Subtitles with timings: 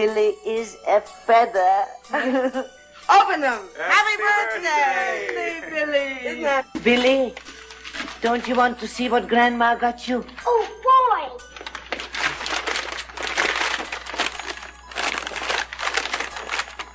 [0.00, 1.84] Billy is a feather.
[2.10, 3.68] Open them!
[3.76, 5.28] Happy birthday!
[5.28, 6.26] Birthday, Billy.
[6.26, 7.34] Isn't that Billy,
[8.22, 10.24] don't you want to see what Grandma got you?
[10.46, 11.24] Oh, boy!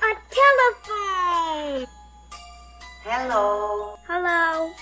[0.02, 1.86] A telephone!
[3.04, 3.96] Hello.
[4.08, 4.72] Hello.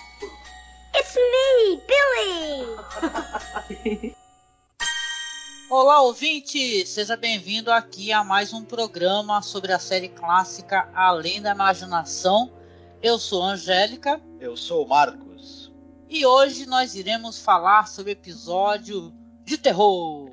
[0.95, 1.83] It's me,
[3.93, 4.15] Billy!
[5.77, 6.87] Olá, ouvinte!
[6.87, 12.53] Seja bem-vindo aqui a mais um programa sobre a série clássica Além da Imaginação.
[13.03, 15.73] Eu sou a Angélica Eu sou o Marcos.
[16.09, 19.13] e hoje nós iremos falar sobre o episódio
[19.45, 20.31] de terror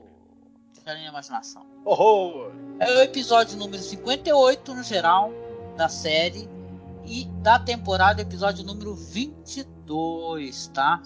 [0.74, 1.66] de Além da Imaginação.
[1.84, 2.52] Horror!
[2.80, 5.32] É o episódio número 58 no geral
[5.76, 6.48] da série
[7.04, 11.02] e da temporada, episódio número 22, tá?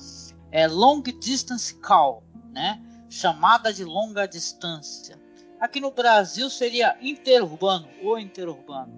[0.52, 2.82] É Long Distance Call, né?
[3.16, 5.18] Chamada de longa distância.
[5.58, 8.92] Aqui no Brasil seria interurbano ou interurbano.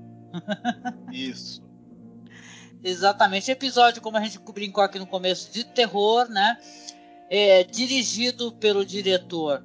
[1.14, 1.62] Isso.
[2.84, 6.58] Exatamente, episódio como a gente brincou aqui no começo de terror, né?
[7.30, 9.64] É, dirigido pelo diretor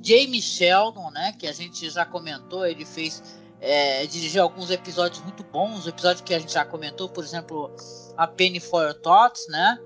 [0.00, 1.32] Jamie Sheldon, né?
[1.36, 3.20] Que a gente já comentou, ele fez,
[3.60, 7.74] é, dirigiu alguns episódios muito bons, episódios que a gente já comentou, por exemplo,
[8.16, 9.76] A Penny for Your Thoughts, né?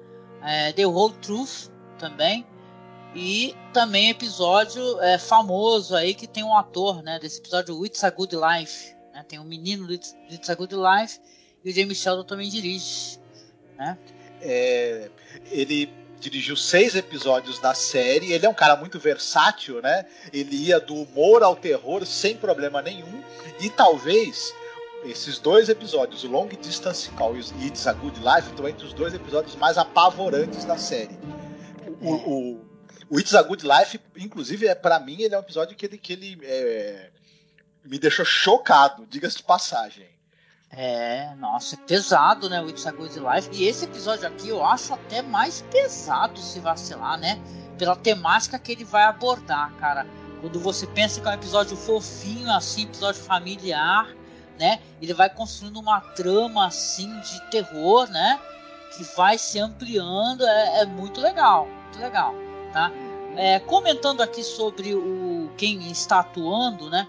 [0.43, 2.47] É, The Whole Truth também.
[3.15, 7.19] E também episódio é, famoso aí que tem um ator, né?
[7.19, 9.25] Desse episódio It's a Good Life, né?
[9.29, 11.19] Tem um menino do It's, do It's a Good Life
[11.65, 13.19] e o Jamie Sheldon também dirige,
[13.77, 13.99] né?
[14.41, 15.11] É,
[15.51, 18.33] ele dirigiu seis episódios da série.
[18.33, 20.07] Ele é um cara muito versátil, né?
[20.33, 23.23] Ele ia do humor ao terror sem problema nenhum.
[23.61, 24.55] E talvez
[25.05, 28.93] esses dois episódios, o Long Distance Call e It's a Good Life, estão entre os
[28.93, 31.19] dois episódios mais apavorantes da série.
[32.01, 32.70] O, o,
[33.11, 35.99] o It's a Good Life, inclusive, é para mim, ele é um episódio que ele,
[35.99, 37.11] que ele é,
[37.85, 40.09] me deixou chocado, diga-se de passagem.
[40.71, 42.63] É, nossa, é pesado, né?
[42.63, 43.51] O It's a Good Life.
[43.53, 47.43] E esse episódio aqui eu acho até mais pesado se vacilar, né?
[47.77, 50.07] Pela temática que ele vai abordar, cara.
[50.41, 54.07] Quando você pensa que é um episódio fofinho, assim, episódio familiar,
[54.57, 54.81] né?
[55.03, 58.41] Ele vai construindo uma trama, assim, de terror, né?
[58.97, 60.47] Que vai se ampliando.
[60.47, 62.33] É, é muito legal, muito legal,
[62.73, 62.91] tá?
[63.37, 67.09] É, comentando aqui sobre o quem está atuando, né?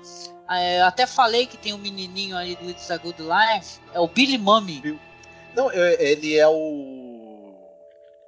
[0.50, 4.08] É, até falei que tem um menininho ali do It's a Good Life, é o
[4.08, 5.00] Billy Mummy.
[5.56, 7.56] Não, eu- ele é o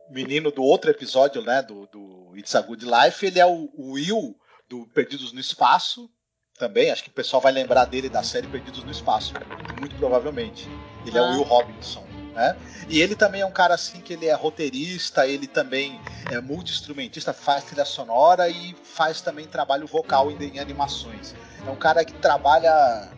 [0.09, 1.61] menino do outro episódio, né?
[1.61, 3.25] Do, do It's a Good Life.
[3.25, 4.35] Ele é o, Will
[4.69, 6.09] do Perdidos no Espaço.
[6.57, 9.33] Também, acho que o pessoal vai lembrar dele da série Perdidos no Espaço,
[9.79, 10.67] muito provavelmente.
[11.05, 11.23] Ele é Ah.
[11.23, 12.55] o Will Robinson, né?
[12.89, 15.99] E ele também é um cara assim que ele é roteirista, ele também
[16.31, 21.35] é multi-instrumentista, faz trilha sonora e faz também trabalho vocal em, em animações.
[21.65, 23.09] É um cara que trabalha.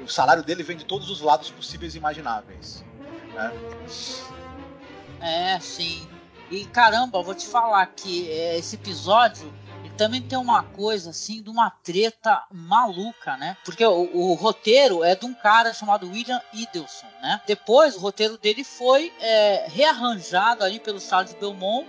[0.00, 2.84] O salário dele vem de todos os lados possíveis e imagináveis.
[3.32, 3.52] Né?
[5.20, 6.06] É, sim.
[6.50, 9.52] E caramba, vou te falar que é, esse episódio
[9.96, 13.56] também tem uma coisa assim de uma treta maluca, né?
[13.64, 17.40] Porque o, o roteiro é de um cara chamado William Idelson, né?
[17.46, 21.88] Depois o roteiro dele foi é, rearranjado ali pelo Charles Belmont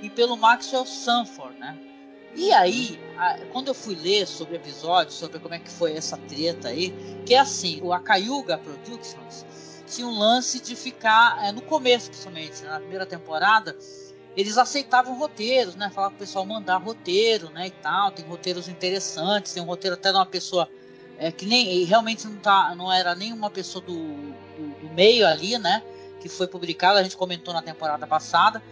[0.00, 1.76] e pelo Maxwell Sanford, né?
[2.34, 2.98] E aí,
[3.52, 6.94] quando eu fui ler sobre o episódio, sobre como é que foi essa treta aí,
[7.26, 9.44] que é assim, o Akayuga Productions
[9.90, 13.76] tinha um lance de ficar, é, no começo principalmente, na primeira temporada,
[14.36, 15.90] eles aceitavam roteiros, né?
[15.92, 18.10] Falavam pro pessoal mandar roteiro, né, e tal.
[18.10, 20.68] Tem roteiros interessantes, tem um roteiro até de uma pessoa
[21.18, 25.58] é, que nem realmente não, tá, não era nenhuma pessoa do, do, do meio ali,
[25.58, 25.82] né?
[26.20, 28.62] Que foi publicado, a gente comentou na temporada passada.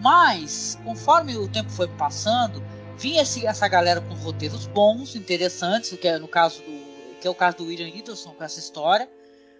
[0.00, 2.62] Mas, conforme o tempo foi passando,
[2.98, 7.30] vinha esse- essa galera com roteiros bons, interessantes, que é no caso do, que é
[7.30, 9.08] o caso do William Idelson com essa história.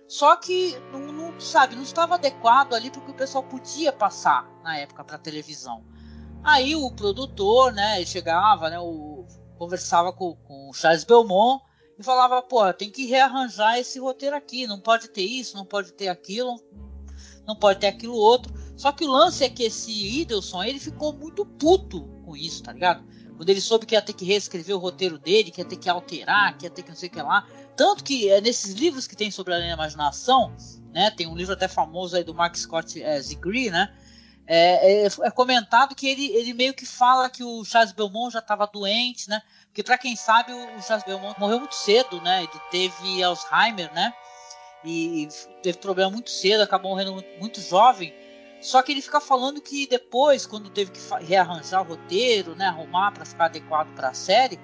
[0.08, 4.78] Só que não, não, sabe, não estava adequado ali porque o pessoal podia passar na
[4.78, 5.84] época para televisão.
[6.44, 9.26] Aí o produtor, né, chegava, né, o,
[9.58, 11.64] conversava com, com o Charles Belmont
[11.98, 15.92] e falava, pô, tem que rearranjar esse roteiro aqui, não pode ter isso, não pode
[15.92, 16.60] ter aquilo,
[17.46, 18.54] não pode ter aquilo outro.
[18.76, 22.72] Só que o lance é que esse Idelson, ele ficou muito puto com isso, tá
[22.72, 23.04] ligado?
[23.36, 25.88] Quando ele soube que ia ter que reescrever o roteiro dele, que ia ter que
[25.88, 27.46] alterar, que ia ter que não sei o que lá.
[27.76, 30.55] Tanto que é, nesses livros que tem sobre a imaginação,
[30.93, 31.11] né?
[31.11, 33.93] Tem um livro até famoso aí do Mark Scott é, Zigri, né?
[34.46, 38.38] É, é, é, comentado que ele, ele meio que fala que o Charles Belmont já
[38.38, 39.43] estava doente, né?
[39.67, 42.44] Porque para quem sabe o, Charles Belmont morreu muito cedo, né?
[42.44, 44.14] Ele teve Alzheimer, né?
[44.84, 45.28] E, e
[45.62, 48.14] teve problema muito cedo, acabou morrendo muito, muito jovem.
[48.61, 53.12] Só que ele fica falando que depois, quando teve que rearranjar o roteiro, né, arrumar
[53.12, 54.58] para ficar adequado para a série,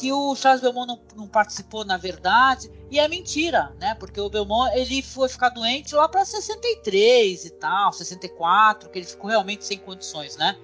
[0.00, 2.70] que o Charles Belmont não, não, participou na verdade.
[2.90, 3.94] E é mentira, né?
[3.96, 9.06] Porque o Belmont ele foi ficar doente lá para 63 e tal, 64, que ele
[9.06, 10.56] ficou realmente sem condições, né?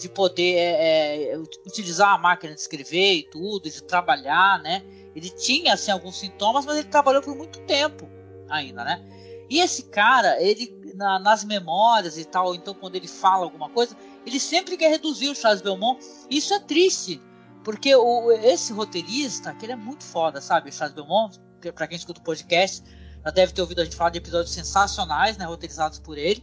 [0.00, 4.82] De poder é, é, utilizar a máquina de escrever e tudo, de trabalhar, né?
[5.14, 8.08] Ele tinha assim alguns sintomas, mas ele trabalhou por muito tempo
[8.48, 9.04] ainda, né?
[9.50, 13.94] E esse cara, ele na, nas memórias e tal, então quando ele fala alguma coisa,
[14.24, 16.02] ele sempre quer reduzir o Charles Belmont.
[16.30, 17.20] Isso é triste,
[17.68, 20.72] porque o, esse roteirista, que ele é muito foda, sabe?
[20.72, 22.82] Charles Belmont, que, pra quem escuta o podcast,
[23.22, 25.44] já deve ter ouvido a gente falar de episódios sensacionais, né?
[25.44, 26.42] Roteirizados por ele.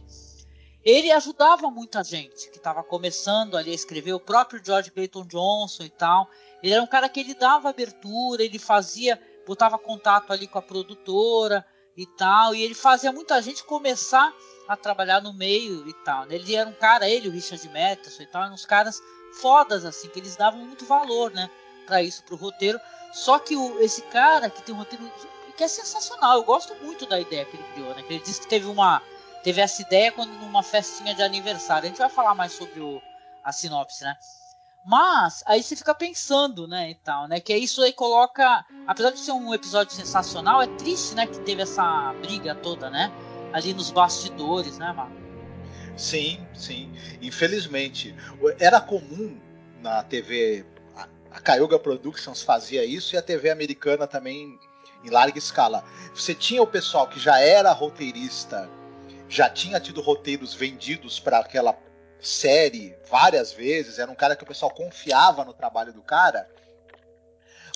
[0.84, 5.82] Ele ajudava muita gente que estava começando ali a escrever, o próprio George Clayton Johnson
[5.82, 6.30] e tal.
[6.62, 10.62] Ele era um cara que ele dava abertura, ele fazia, botava contato ali com a
[10.62, 12.54] produtora, e tal.
[12.54, 14.32] E ele fazia muita gente começar
[14.68, 16.26] a trabalhar no meio e tal.
[16.26, 16.34] Né?
[16.34, 19.00] Ele era um cara, ele, o Richard Matheson e tal, eram uns caras
[19.34, 21.50] fodas, assim, que eles davam muito valor, né,
[21.86, 22.80] para isso, pro roteiro.
[23.12, 25.10] Só que o, esse cara que tem um roteiro
[25.56, 28.04] que é sensacional, eu gosto muito da ideia que ele criou, né?
[28.08, 29.02] Ele disse que teve uma
[29.42, 31.86] teve essa ideia quando numa festinha de aniversário.
[31.86, 33.00] A gente vai falar mais sobre o,
[33.42, 34.16] a sinopse, né?
[34.84, 39.18] Mas aí você fica pensando, né, e tal, né, que isso aí coloca, apesar de
[39.18, 43.10] ser um episódio sensacional, é triste, né, que teve essa briga toda, né,
[43.52, 45.25] ali nos bastidores, né, Marco?
[45.96, 46.92] Sim, sim.
[47.22, 48.14] Infelizmente,
[48.58, 49.40] era comum
[49.80, 50.64] na TV
[51.36, 54.58] a Cayuga Productions fazia isso e a TV americana também
[55.04, 55.84] em larga escala.
[56.14, 58.70] Você tinha o pessoal que já era roteirista,
[59.28, 61.78] já tinha tido roteiros vendidos para aquela
[62.18, 66.48] série várias vezes, era um cara que o pessoal confiava no trabalho do cara.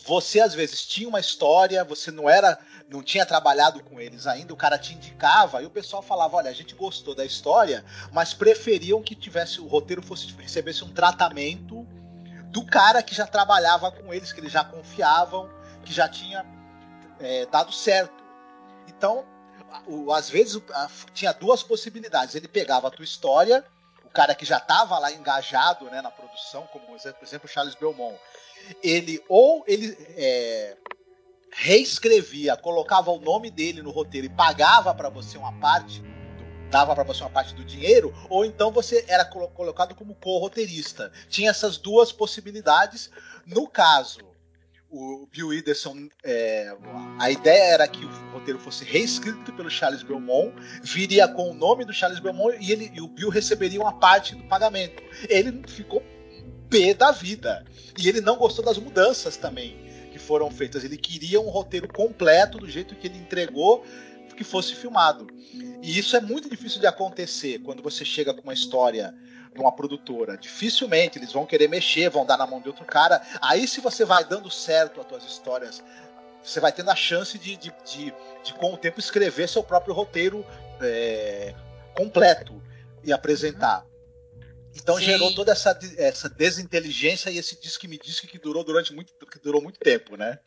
[0.06, 2.58] Você às vezes tinha uma história, você não era,
[2.90, 6.50] não tinha trabalhado com eles ainda, o cara te indicava e o pessoal falava, olha,
[6.50, 11.86] a gente gostou da história, mas preferiam que tivesse o roteiro fosse recebesse um tratamento
[12.50, 15.48] do cara que já trabalhava com eles, que eles já confiavam,
[15.84, 16.44] que já tinha
[17.20, 18.24] é, dado certo.
[18.88, 19.24] Então,
[19.86, 20.60] o, às vezes
[21.14, 22.34] tinha duas possibilidades.
[22.34, 23.64] Ele pegava a tua história
[24.10, 28.18] o cara que já estava lá engajado né, na produção, como por exemplo Charles Belmont,
[28.82, 30.76] ele ou ele é,
[31.52, 36.02] reescrevia, colocava o nome dele no roteiro e pagava para você uma parte,
[36.70, 41.12] dava para você uma parte do dinheiro, ou então você era colocado como co-roteirista.
[41.28, 43.10] Tinha essas duas possibilidades.
[43.46, 44.30] No caso
[44.90, 46.76] o Bill Iderson, é,
[47.18, 50.52] a ideia era que o roteiro fosse reescrito pelo Charles Belmont,
[50.82, 54.34] viria com o nome do Charles Belmont e, ele, e o Bill receberia uma parte
[54.34, 55.00] do pagamento.
[55.28, 56.02] Ele ficou
[56.68, 57.64] pé da vida.
[57.98, 59.89] E ele não gostou das mudanças também
[60.20, 60.84] foram feitas.
[60.84, 63.84] Ele queria um roteiro completo do jeito que ele entregou
[64.36, 65.26] que fosse filmado.
[65.82, 69.14] E isso é muito difícil de acontecer quando você chega com uma história
[69.58, 70.38] uma produtora.
[70.38, 73.20] Dificilmente eles vão querer mexer, vão dar na mão de outro cara.
[73.42, 75.82] Aí, se você vai dando certo as tuas histórias,
[76.42, 79.92] você vai tendo a chance de, de, de, de com o tempo, escrever seu próprio
[79.92, 80.44] roteiro
[80.80, 81.54] é,
[81.94, 82.62] completo
[83.04, 83.84] e apresentar.
[84.74, 85.04] Então Sim.
[85.04, 89.38] gerou toda essa, essa desinteligência e esse disque me disque que durou durante muito que
[89.38, 90.38] durou muito tempo, né?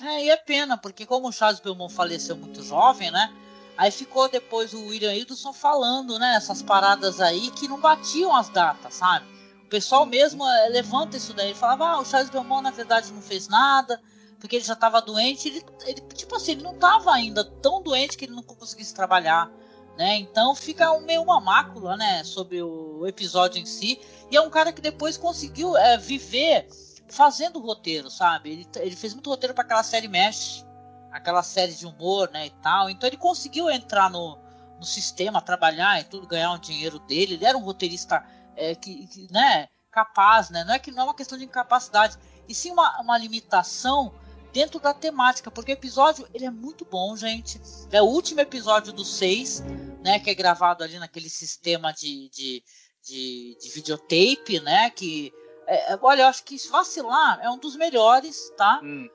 [0.00, 3.34] É, e é pena, porque como o Charles Belmont faleceu muito jovem, né?
[3.76, 8.48] Aí ficou depois o William Hildson falando, né, essas paradas aí que não batiam as
[8.48, 9.26] datas, sabe?
[9.64, 10.08] O pessoal uhum.
[10.08, 13.48] mesmo é, levanta isso daí, ele falava, ah, o Charles Belmont na verdade não fez
[13.48, 14.00] nada,
[14.40, 18.16] porque ele já estava doente, ele, ele, tipo assim, ele não estava ainda tão doente
[18.16, 19.50] que ele não conseguisse trabalhar,
[19.96, 20.16] né?
[20.16, 24.00] Então fica um, meio uma mácula, né, sobre o episódio em si,
[24.30, 26.68] e é um cara que depois conseguiu é, viver
[27.08, 28.50] fazendo roteiro, sabe?
[28.50, 30.66] Ele, ele fez muito roteiro para aquela série Mesh,
[31.10, 32.90] aquela série de humor, né, e tal.
[32.90, 34.38] Então ele conseguiu entrar no,
[34.78, 37.34] no sistema, trabalhar e tudo, ganhar um dinheiro dele.
[37.34, 38.24] Ele era um roteirista
[38.54, 40.64] é, que, que, né, capaz, né?
[40.64, 44.12] Não é que não é uma questão de incapacidade, e sim uma, uma limitação
[44.56, 47.60] dentro da temática, porque o episódio ele é muito bom, gente.
[47.92, 49.62] É o último episódio dos seis,
[50.02, 52.64] né, que é gravado ali naquele sistema de, de,
[53.02, 55.30] de, de videotape, né, que
[55.66, 58.80] é, é, olha, eu acho que vacilar é um dos melhores, tá?
[58.82, 59.10] Uhum.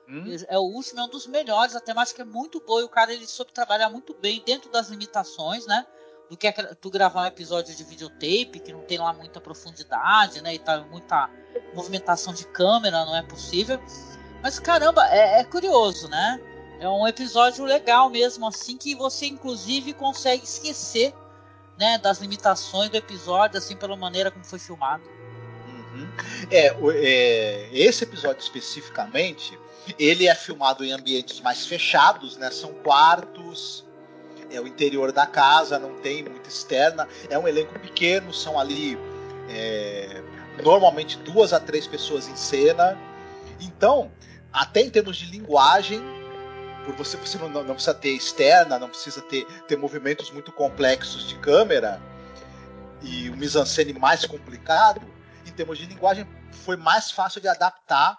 [0.46, 1.74] É o último, é um dos melhores.
[1.74, 4.90] A temática é muito boa e o cara ele soube trabalhar muito bem dentro das
[4.90, 5.84] limitações, né?
[6.30, 10.54] do que tu gravar um episódio de videotape, que não tem lá muita profundidade, né?
[10.54, 11.28] E tá muita
[11.74, 13.78] movimentação de câmera, não é possível.
[14.42, 16.40] Mas caramba, é, é curioso, né?
[16.80, 21.14] É um episódio legal mesmo, assim, que você inclusive consegue esquecer
[21.78, 25.02] né, das limitações do episódio, assim, pela maneira como foi filmado.
[25.68, 26.08] Uhum.
[26.50, 29.58] É, é, esse episódio especificamente,
[29.98, 32.50] ele é filmado em ambientes mais fechados, né?
[32.50, 33.84] São quartos,
[34.50, 37.08] é o interior da casa, não tem muita externa.
[37.30, 38.98] É um elenco pequeno, são ali
[39.48, 40.22] é,
[40.62, 42.98] normalmente duas a três pessoas em cena.
[43.60, 44.10] Então,
[44.52, 46.02] até em termos de linguagem,
[46.84, 51.28] por você, você não, não, precisa ter externa, não precisa ter, ter movimentos muito complexos
[51.28, 52.00] de câmera
[53.02, 55.02] e o mise-en-scène mais complicado,
[55.46, 58.16] em termos de linguagem, foi mais fácil de adaptar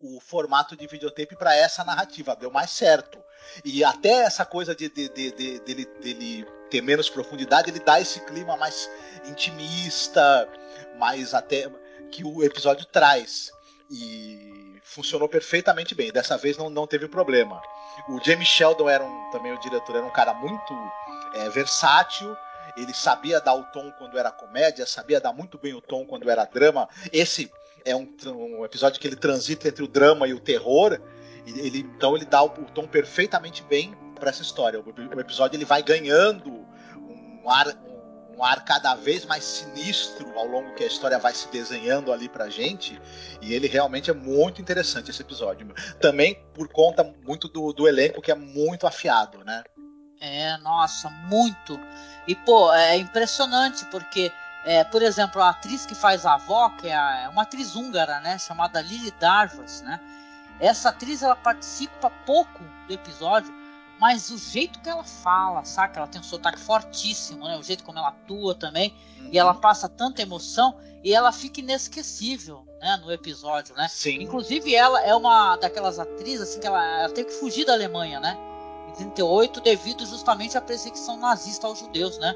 [0.00, 3.18] o formato de videotape para essa narrativa, deu mais certo.
[3.64, 8.00] E até essa coisa de, de, de, de dele, dele ter menos profundidade, ele dá
[8.00, 8.88] esse clima mais
[9.26, 10.48] intimista,
[10.98, 11.70] mais até
[12.10, 13.50] que o episódio traz.
[13.90, 16.12] E funcionou perfeitamente bem.
[16.12, 17.60] Dessa vez não, não teve problema.
[18.08, 20.74] O James Sheldon era um, também o diretor, era um cara muito
[21.34, 22.36] é, versátil.
[22.76, 26.30] Ele sabia dar o tom quando era comédia, sabia dar muito bem o tom quando
[26.30, 26.88] era drama.
[27.12, 27.50] Esse
[27.84, 31.00] é um, um episódio que ele transita entre o drama e o terror.
[31.46, 34.80] Ele, então ele dá o, o tom perfeitamente bem para essa história.
[34.80, 34.84] O,
[35.16, 36.50] o, episódio ele vai ganhando
[36.96, 37.66] um ar,
[38.40, 42.26] um ar cada vez mais sinistro ao longo que a história vai se desenhando ali
[42.26, 43.00] pra gente.
[43.42, 45.68] E ele realmente é muito interessante esse episódio.
[46.00, 49.62] Também por conta muito do, do elenco que é muito afiado, né?
[50.22, 51.78] É, nossa, muito.
[52.26, 54.32] E pô, é impressionante porque
[54.64, 58.20] é, por exemplo, a atriz que faz a avó, que é, é uma atriz húngara,
[58.20, 60.00] né, chamada Lily Darvas, né?
[60.58, 63.52] Essa atriz ela participa pouco do episódio,
[64.00, 66.00] mas o jeito que ela fala, saca?
[66.00, 67.58] Ela tem um sotaque fortíssimo, né?
[67.58, 69.28] O jeito como ela atua também, uhum.
[69.30, 73.88] e ela passa tanta emoção e ela fica inesquecível, né, no episódio, né?
[73.88, 74.22] Sim.
[74.22, 78.18] Inclusive ela é uma daquelas atrizes assim que ela, ela teve que fugir da Alemanha,
[78.20, 78.38] né?
[78.88, 82.34] Em 38 devido justamente à perseguição nazista aos judeus, né?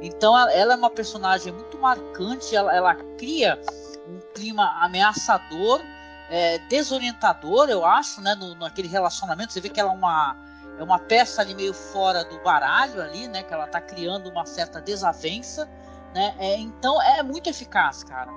[0.00, 3.60] Então ela é uma personagem muito marcante, ela, ela cria
[4.08, 5.80] um clima ameaçador,
[6.30, 9.52] é, desorientador, eu acho, né, no, naquele relacionamento.
[9.52, 10.36] Você vê que ela é uma,
[10.78, 14.46] é uma peça ali meio fora do baralho ali, né, que ela está criando uma
[14.46, 15.68] certa desavença,
[16.14, 16.34] né.
[16.38, 18.30] É, então é muito eficaz, cara.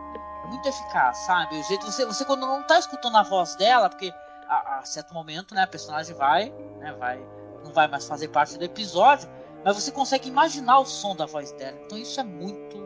[0.43, 1.59] É muito eficaz, sabe?
[1.59, 4.13] O jeito você, você quando não está escutando a voz dela, porque
[4.47, 7.19] a, a certo momento, né, a personagem vai, né, vai,
[7.63, 9.29] não vai mais fazer parte do episódio
[9.65, 11.75] mas você consegue imaginar o som da voz dela.
[11.83, 12.77] Então isso é muito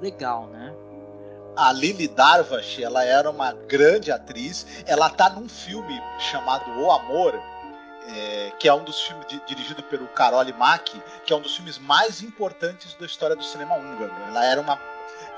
[0.00, 0.74] legal, né?
[1.54, 4.66] A Lily Darvash, ela era uma grande atriz.
[4.86, 7.38] Ela tá num filme chamado O Amor,
[8.08, 11.56] é, que é um dos filmes de, dirigido pelo Karoli Maki, que é um dos
[11.56, 14.12] filmes mais importantes da história do cinema húngaro.
[14.28, 14.80] Ela era uma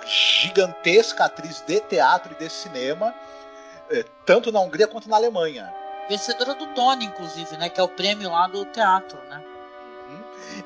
[0.06, 3.14] gigantesca atriz de teatro e de cinema,
[3.90, 5.72] é, tanto na Hungria quanto na Alemanha.
[6.08, 7.68] Vencedora do Tony, inclusive, né?
[7.68, 9.42] Que é o prêmio lá do teatro, né?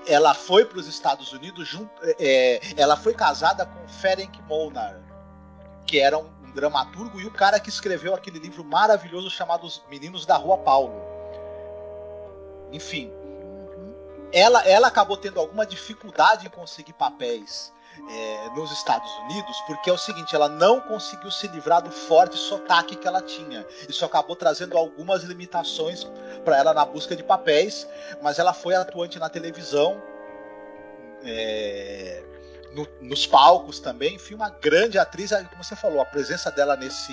[0.07, 5.01] ela foi para os Estados Unidos junto, é, ela foi casada com Ferenc Molnar,
[5.87, 9.83] que era um, um, dramaturgo e o cara que escreveu aquele livro maravilhoso chamado Os
[9.89, 11.18] Meninos da Rua Paulo.
[12.73, 13.13] Enfim,
[14.33, 17.73] ela, ela acabou tendo alguma dificuldade em conseguir papéis
[18.09, 22.37] é, nos Estados Unidos, porque é o seguinte, ela não conseguiu se livrar do forte
[22.37, 23.67] sotaque que ela tinha.
[23.89, 26.07] Isso acabou trazendo algumas limitações
[26.45, 27.89] para ela na busca de papéis,
[28.23, 30.01] mas ela foi atuante na televisão,
[31.25, 32.23] é,
[32.73, 37.13] no, nos palcos também, enfim, uma grande atriz, como você falou, a presença dela nesse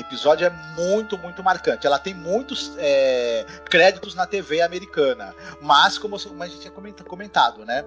[0.00, 1.86] episódio é muito, muito marcante.
[1.86, 6.72] Ela tem muitos é, créditos na TV americana, mas como, como a gente tinha
[7.04, 7.84] comentado, né,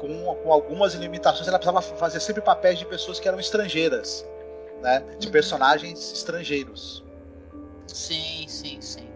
[0.00, 4.24] com, com, algumas limitações, ela precisava fazer sempre papéis de pessoas que eram estrangeiras,
[4.82, 5.32] né, de uhum.
[5.32, 7.04] personagens estrangeiros.
[7.86, 9.08] Sim, sim, sim.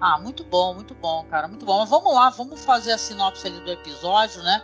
[0.00, 1.78] Ah, muito bom, muito bom, cara, muito bom.
[1.78, 4.62] Mas vamos lá, vamos fazer a sinopse ali do episódio, né?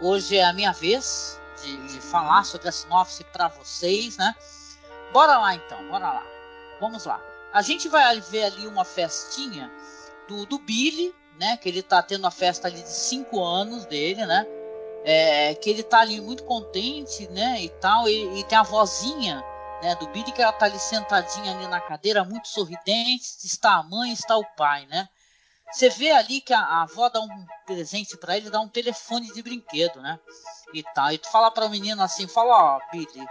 [0.00, 4.34] Hoje é a minha vez de, de falar sobre a sinopse para vocês, né?
[5.12, 6.37] Bora lá então, bora lá.
[6.80, 7.20] Vamos lá.
[7.52, 9.70] A gente vai ver ali uma festinha
[10.28, 11.56] do, do Billy, né?
[11.56, 14.46] Que ele tá tendo a festa ali de 5 anos dele, né?
[15.04, 17.62] É, que ele tá ali muito contente, né?
[17.62, 18.08] E tal.
[18.08, 19.42] E, e, tem a vozinha,
[19.82, 19.94] né?
[19.96, 23.26] Do Billy que ela tá ali sentadinha ali na cadeira, muito sorridente.
[23.44, 25.08] Está a mãe, está o pai, né?
[25.70, 29.32] Você vê ali que a, a avó dá um presente para ele, dá um telefone
[29.32, 30.18] de brinquedo, né?
[30.72, 31.12] E tal.
[31.12, 33.26] E tu fala para o menino assim, fala, ó, Billy,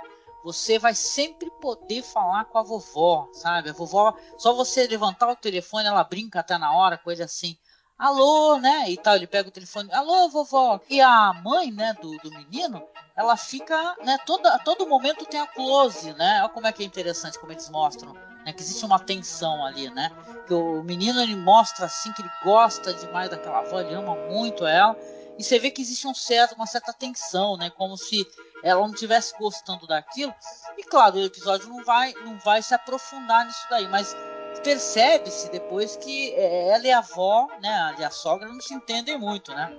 [0.47, 3.69] você vai sempre poder falar com a vovó, sabe?
[3.69, 7.57] A vovó, só você levantar o telefone, ela brinca até na hora, coisa assim.
[7.97, 8.89] alô, né?
[8.89, 10.79] E tal, ele pega o telefone, alô, vovó.
[10.89, 12.81] E a mãe, né, do, do menino,
[13.13, 16.39] ela fica, né, toda, a todo momento tem a close, né?
[16.41, 18.13] Olha como é que é interessante como eles mostram,
[18.45, 20.11] né, que existe uma tensão ali, né?
[20.47, 24.65] Que o menino ele mostra assim que ele gosta demais daquela avó, ele ama muito
[24.65, 24.95] ela,
[25.37, 27.69] e você vê que existe um certo, uma certa tensão, né?
[27.69, 28.25] Como se
[28.63, 30.33] ela não estivesse gostando daquilo.
[30.77, 34.15] E claro, o episódio não vai, não vai se aprofundar nisso daí, mas
[34.63, 39.17] percebe-se depois que é, ela e a avó, né, e a sogra não se entendem
[39.17, 39.71] muito, né?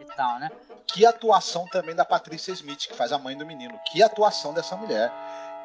[0.00, 0.50] E tal, né?
[0.86, 3.78] Que atuação também da Patrícia Smith, que faz a mãe do menino.
[3.90, 5.12] Que atuação dessa mulher.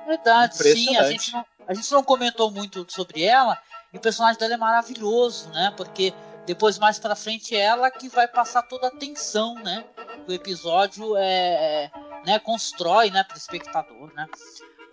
[0.08, 0.98] Verdade, sim.
[0.98, 3.58] A gente, não, a gente não comentou muito sobre ela.
[3.94, 5.72] E o personagem dela é maravilhoso, né?
[5.78, 6.14] Porque
[6.46, 9.86] depois, mais pra frente, é ela que vai passar toda a tensão, né?
[10.28, 11.92] O episódio é, é
[12.26, 14.28] né, constrói, né, pro espectador, né?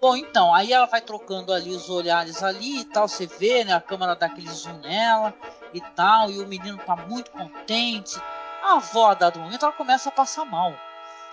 [0.00, 3.74] Bom, então, aí ela vai trocando ali os olhares ali e tal, você vê, né,
[3.74, 5.34] a câmera dá aquele zoom nela
[5.74, 8.20] e tal, e o menino tá muito contente.
[8.62, 10.72] A avó, a dado momento, ela começa a passar mal.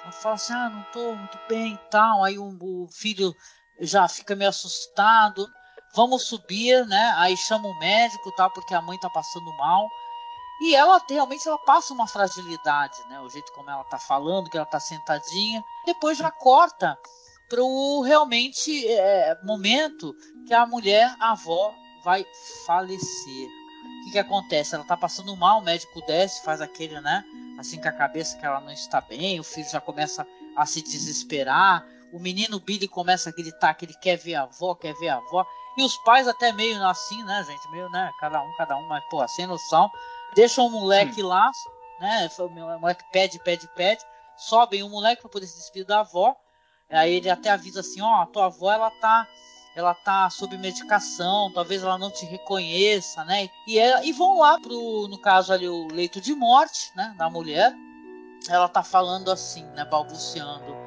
[0.04, 2.24] Ela fala assim, ah, não tô muito bem e tal.
[2.24, 3.36] Aí o, o filho
[3.80, 5.48] já fica meio assustado.
[5.96, 7.14] Vamos subir, né?
[7.18, 9.90] Aí chama o médico tal, porque a mãe tá passando mal.
[10.62, 13.20] E ela realmente ela passa uma fragilidade, né?
[13.20, 15.64] O jeito como ela tá falando, que ela tá sentadinha.
[15.86, 16.98] Depois já corta
[17.50, 20.16] pro realmente é, momento
[20.48, 22.26] que a mulher, a avó, vai
[22.66, 23.48] falecer.
[24.02, 24.76] O que, que acontece?
[24.76, 27.24] Ela tá passando mal, o médico desce, faz aquele, né?
[27.58, 30.82] Assim com a cabeça que ela não está bem, o filho já começa a se
[30.82, 35.10] desesperar, o menino Billy começa a gritar que ele quer ver a avó, quer ver
[35.10, 35.46] a avó.
[35.78, 37.70] E os pais até meio assim, né, gente?
[37.72, 38.10] Meio, né?
[38.20, 39.92] Cada um, cada um, mas, pô, sem noção.
[40.36, 41.24] Deixam o moleque Sim.
[41.24, 41.50] lá,
[42.00, 42.30] né?
[42.38, 44.04] O moleque pede, pede, pede.
[44.38, 46.36] Sobem o moleque para poder se despedir da avó.
[46.89, 49.27] Aí ele até avisa assim, ó, a tua avó ela tá
[49.75, 53.50] ela tá sob medicação, talvez ela não te reconheça, né?
[53.68, 57.30] E, é, e vão lá pro, no caso ali, o leito de morte, né, da
[57.30, 57.74] mulher.
[58.48, 60.77] Ela tá falando assim, né, balbuciando.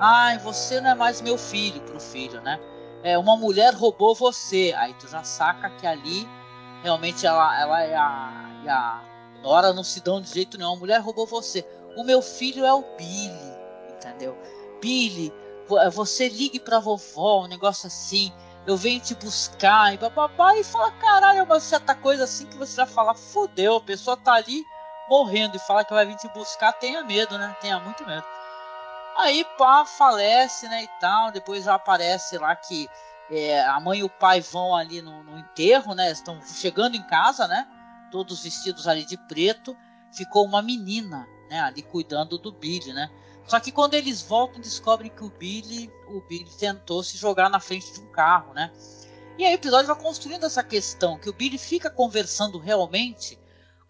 [0.00, 2.58] Ai, você não é mais meu filho, pro filho, né?
[3.04, 4.74] É, uma mulher roubou você.
[4.76, 6.26] Aí tu já saca que ali
[6.82, 9.02] realmente ela, ela é a, é a
[9.44, 10.72] Nora não se dão de jeito nenhum.
[10.72, 11.66] A mulher roubou você.
[11.96, 13.58] O meu filho é o Billy,
[13.90, 14.36] entendeu?
[14.80, 15.32] Billy,
[15.92, 18.32] você ligue pra vovó, um negócio assim.
[18.66, 22.56] Eu venho te buscar e papapá e fala, caralho, é uma certa coisa assim que
[22.56, 24.64] você já fala, fudeu, a pessoa tá ali
[25.08, 27.54] morrendo e fala que vai vir te buscar, tenha medo, né?
[27.60, 28.24] Tenha muito medo.
[29.18, 31.30] Aí pá, falece, né, e tal.
[31.30, 32.88] Depois já aparece lá que
[33.30, 36.10] é, a mãe e o pai vão ali no, no enterro, né?
[36.10, 37.66] Estão chegando em casa, né?
[38.14, 39.76] Todos vestidos ali de preto.
[40.12, 41.58] Ficou uma menina, né?
[41.58, 43.10] Ali cuidando do Billy, né?
[43.44, 47.58] Só que quando eles voltam, descobrem que o Billy, o Billy tentou se jogar na
[47.58, 48.70] frente de um carro, né?
[49.36, 53.36] E aí o episódio vai construindo essa questão que o Billy fica conversando realmente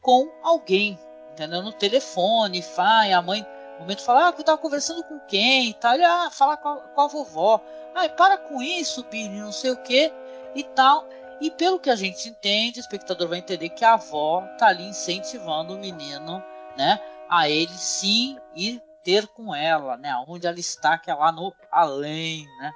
[0.01, 0.99] com alguém,
[1.31, 1.63] entendeu?
[1.63, 5.75] No telefone, faz, a mãe, no momento fala, ah, eu tava conversando com quem e
[5.75, 7.63] tal, ah, fala com a, com a vovó,
[7.95, 10.11] ai, para com isso, Billy, não sei o que
[10.55, 11.07] e tal.
[11.41, 14.85] E pelo que a gente entende, o espectador vai entender que a avó tá ali
[14.85, 16.43] incentivando o menino,
[16.77, 20.17] né, a ele sim ir ter com ela, né?
[20.27, 22.73] Onde ela está, que é lá no além, né?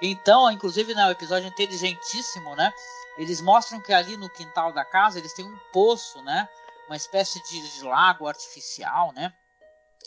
[0.00, 2.72] Então, inclusive, né, o episódio é inteligentíssimo, né?
[3.18, 6.48] Eles mostram que ali no quintal da casa eles têm um poço, né?
[6.86, 9.32] Uma espécie de lago artificial, né?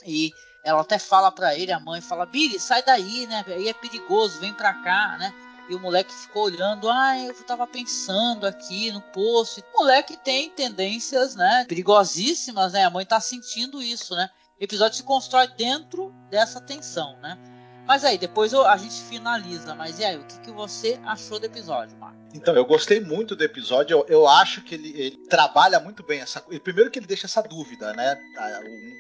[0.05, 0.31] E
[0.63, 3.43] ela até fala para ele, a mãe fala: "Billy, sai daí, né?
[3.47, 5.33] Aí é perigoso, vem para cá, né?"
[5.69, 9.63] E o moleque ficou olhando, ah, eu tava pensando aqui no poço.
[9.73, 12.85] O moleque tem tendências, né, perigosíssimas, né?
[12.85, 14.29] A mãe tá sentindo isso, né?
[14.59, 17.37] O episódio se constrói dentro dessa tensão, né?
[17.89, 19.73] Mas aí, depois a gente finaliza.
[19.73, 22.19] Mas e aí, o que, que você achou do episódio, Marco?
[22.35, 23.95] Então, eu gostei muito do episódio.
[23.97, 27.41] Eu, eu acho que ele, ele, trabalha muito bem essa Primeiro que ele deixa essa
[27.41, 28.19] dúvida, né?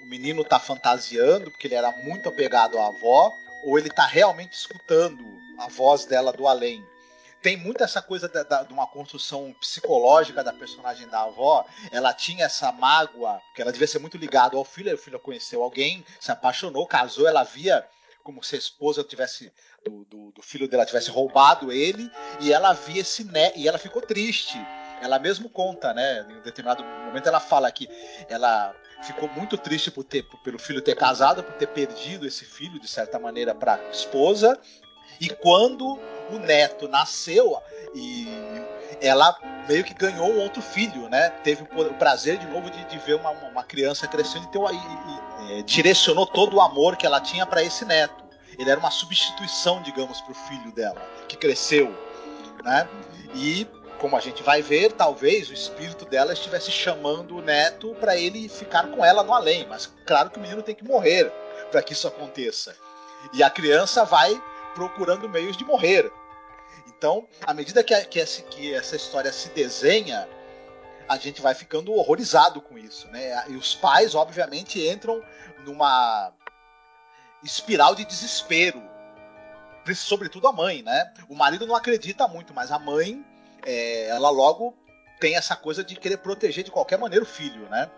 [0.03, 3.31] O menino tá fantasiando, porque ele era muito apegado à avó,
[3.63, 6.83] ou ele tá realmente escutando a voz dela do além
[7.41, 11.65] tem muito essa coisa da, da, de uma construção psicológica da personagem da avó.
[11.91, 14.93] Ela tinha essa mágoa, que ela devia ser muito ligada ao filho.
[14.93, 17.27] O filho conheceu alguém, se apaixonou, casou.
[17.27, 17.85] Ela via
[18.23, 19.51] como se a esposa tivesse
[19.85, 23.77] do, do, do filho dela tivesse roubado ele e ela via esse né e ela
[23.77, 24.57] ficou triste.
[25.01, 26.27] Ela mesmo conta, né?
[26.29, 27.87] Em determinado momento ela fala que
[28.27, 32.77] ela ficou muito triste por ter, pelo filho ter casado, por ter perdido esse filho
[32.81, 34.59] de certa maneira para esposa
[35.19, 35.99] e quando
[36.31, 37.61] o neto nasceu
[37.93, 38.27] e
[39.01, 41.29] ela meio que ganhou outro filho, né?
[41.43, 45.59] Teve o prazer de novo de, de ver uma, uma, criança crescendo então, e, e,
[45.59, 48.23] e direcionou todo o amor que ela tinha para esse neto.
[48.57, 51.95] Ele era uma substituição, digamos, para o filho dela, que cresceu,
[52.63, 52.87] né?
[53.33, 53.65] E
[53.99, 58.47] como a gente vai ver, talvez o espírito dela estivesse chamando o neto para ele
[58.47, 59.67] ficar com ela no além.
[59.67, 61.31] Mas claro que o menino tem que morrer
[61.69, 62.75] para que isso aconteça.
[63.33, 64.41] E a criança vai
[64.73, 66.11] procurando meios de morrer.
[66.87, 70.27] Então, à medida que, que, essa, que essa história se desenha,
[71.07, 73.43] a gente vai ficando horrorizado com isso, né?
[73.47, 75.23] E os pais, obviamente, entram
[75.65, 76.31] numa
[77.43, 78.81] espiral de desespero.
[79.95, 81.11] Sobretudo a mãe, né?
[81.27, 83.25] O marido não acredita muito, mas a mãe,
[83.65, 84.77] é, ela logo
[85.19, 87.89] tem essa coisa de querer proteger de qualquer maneira o filho, né?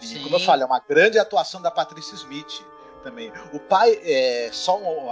[0.00, 0.22] E Sim.
[0.22, 2.62] como eu falei, é uma grande atuação da Patrícia Smith
[3.02, 3.32] também.
[3.52, 5.10] O pai, é, só um,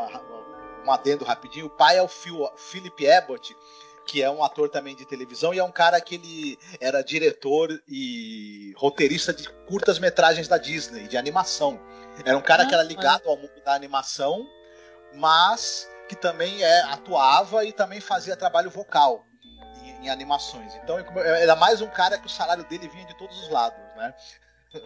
[0.85, 3.57] um adendo rapidinho, o pai é o Phil, Philip Abbott,
[4.07, 7.81] que é um ator também de televisão e é um cara que ele era diretor
[7.87, 11.81] e roteirista de curtas metragens da Disney, de animação.
[12.25, 14.47] Era um cara ah, que era ligado ao mundo da animação,
[15.15, 19.25] mas que também é, atuava e também fazia trabalho vocal
[19.83, 20.75] em, em animações.
[20.83, 24.13] Então era mais um cara que o salário dele vinha de todos os lados, né?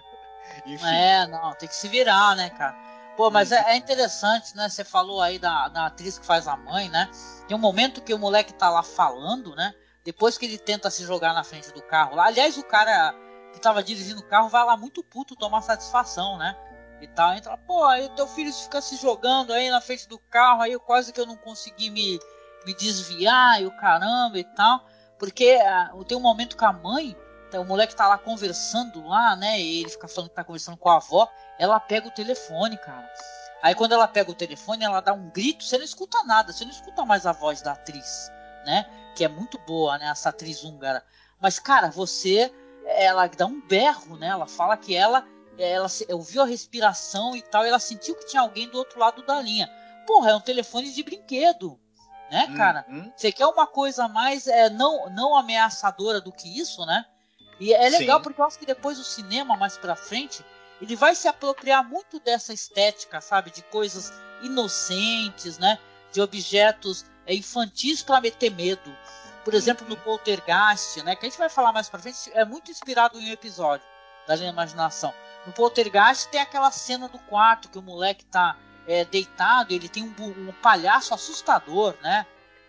[0.67, 0.87] Enfim.
[0.87, 2.77] É, não, tem que se virar, né, cara?
[3.17, 4.69] Pô, mas é, é, interessante, né?
[4.69, 7.09] Você falou aí da, da atriz que faz a mãe, né?
[7.47, 9.73] Tem um momento que o moleque tá lá falando, né?
[10.05, 12.27] Depois que ele tenta se jogar na frente do carro lá.
[12.27, 13.15] Aliás, o cara
[13.53, 16.57] que tava dirigindo o carro vai lá muito puto tomar satisfação, né?
[17.01, 17.35] E tal.
[17.35, 20.77] Entra, pô, aí o teu filho fica se jogando aí na frente do carro, aí
[20.81, 22.19] quase que eu não consegui me,
[22.67, 24.85] me desviar e o caramba e tal.
[25.19, 25.57] Porque
[25.95, 27.17] uh, tem um momento que a mãe,
[27.55, 29.61] tá, o moleque tá lá conversando lá, né?
[29.61, 33.09] E ele fica falando que tá conversando com a avó ela pega o telefone, cara.
[33.63, 36.65] Aí quando ela pega o telefone, ela dá um grito, você não escuta nada, você
[36.65, 38.31] não escuta mais a voz da atriz,
[38.67, 38.87] né?
[39.17, 40.09] Que é muito boa, né?
[40.09, 41.05] Essa atriz húngara.
[41.41, 42.53] Mas, cara, você.
[42.87, 44.27] Ela dá um berro, né?
[44.27, 45.27] Ela fala que ela.
[45.57, 49.25] Ela ouviu a respiração e tal, e ela sentiu que tinha alguém do outro lado
[49.25, 49.71] da linha.
[50.05, 51.81] Porra, é um telefone de brinquedo,
[52.29, 52.85] né, cara?
[52.89, 53.11] Hum.
[53.17, 57.07] Você quer uma coisa mais é, não, não ameaçadora do que isso, né?
[57.61, 58.23] E é legal Sim.
[58.25, 60.45] porque eu acho que depois o cinema, mais pra frente,
[60.81, 64.13] ele vai se apropriar muito dessa estética, sabe, de coisas
[64.43, 65.79] inocentes, né,
[66.13, 68.95] de objetos é, infantis para meter medo.
[69.45, 72.71] Por exemplo, no Poltergeist, né, que a gente vai falar mais para frente, é muito
[72.71, 73.87] inspirado em um episódio
[74.27, 75.13] da imaginação.
[75.47, 80.03] No Poltergeist tem aquela cena do quarto que o moleque tá é, deitado, ele tem
[80.03, 82.27] um, um palhaço assustador, né?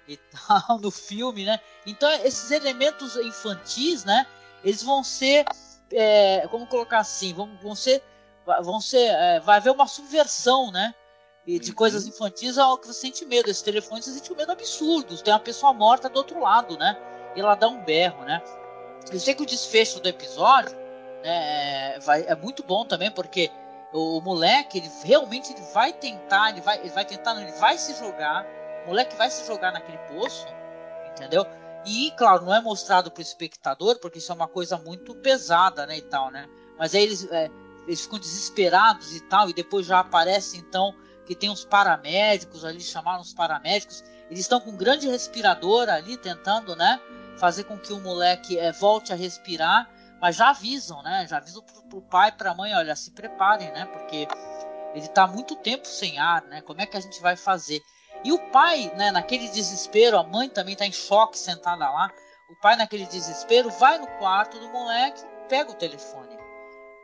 [0.08, 0.18] E
[0.48, 1.60] tal, no filme, né?
[1.86, 4.28] Então esses elementos infantis, né?
[4.66, 5.46] Eles vão ser
[5.94, 8.02] é, como colocar assim, vão, vão ser,
[8.64, 10.94] vão ser, é, vai haver uma subversão, né?
[11.46, 11.76] E de uhum.
[11.76, 13.52] coisas infantis ao que você sente medo.
[13.52, 15.22] Esse telefone você sente um medo absurdo.
[15.22, 16.98] Tem uma pessoa morta do outro lado, né?
[17.36, 18.42] E ela dá um berro, né?
[19.12, 20.76] Eu sei que o desfecho do episódio
[21.24, 23.52] né, é, vai, é muito bom também, porque
[23.94, 27.78] o, o, moleque, ele realmente ele vai tentar, ele vai, ele vai tentar, ele vai
[27.78, 28.44] se jogar.
[28.86, 30.48] O moleque vai se jogar naquele poço,
[31.12, 31.46] entendeu?
[31.86, 35.86] E, claro, não é mostrado para o espectador, porque isso é uma coisa muito pesada,
[35.86, 36.48] né, e tal, né?
[36.78, 37.50] Mas aí eles, é,
[37.88, 40.96] eles ficam desesperados e tal, e depois já aparece, então,
[41.26, 46.18] que tem uns paramédicos ali, chamaram os paramédicos, eles estão com um grande respirador ali,
[46.18, 47.00] tentando, né,
[47.38, 51.62] fazer com que o moleque é, volte a respirar, mas já avisam, né, já avisam
[51.62, 54.28] pro, pro pai pra mãe, olha, se preparem, né, porque
[54.96, 57.80] ele está muito tempo sem ar, né, como é que a gente vai fazer?
[58.26, 62.12] E o pai, né, naquele desespero, a mãe também está em choque sentada lá.
[62.50, 66.36] O pai, naquele desespero, vai no quarto do moleque, pega o telefone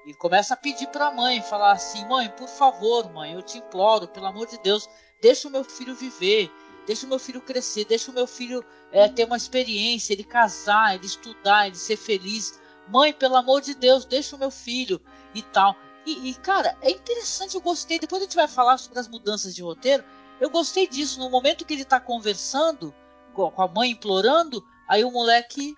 [0.03, 3.59] e começa a pedir para a mãe, falar assim: "Mãe, por favor, mãe, eu te
[3.59, 4.89] imploro, pelo amor de Deus,
[5.21, 6.51] deixa o meu filho viver,
[6.87, 10.95] deixa o meu filho crescer, deixa o meu filho é, ter uma experiência, ele casar,
[10.95, 12.59] ele estudar, ele ser feliz.
[12.87, 14.99] Mãe, pelo amor de Deus, deixa o meu filho
[15.35, 17.99] e tal." E, e cara, é interessante, eu gostei.
[17.99, 20.03] Depois a gente vai falar sobre as mudanças de roteiro
[20.41, 21.19] eu gostei disso.
[21.19, 22.93] No momento que ele tá conversando
[23.33, 25.73] com a mãe implorando, aí o moleque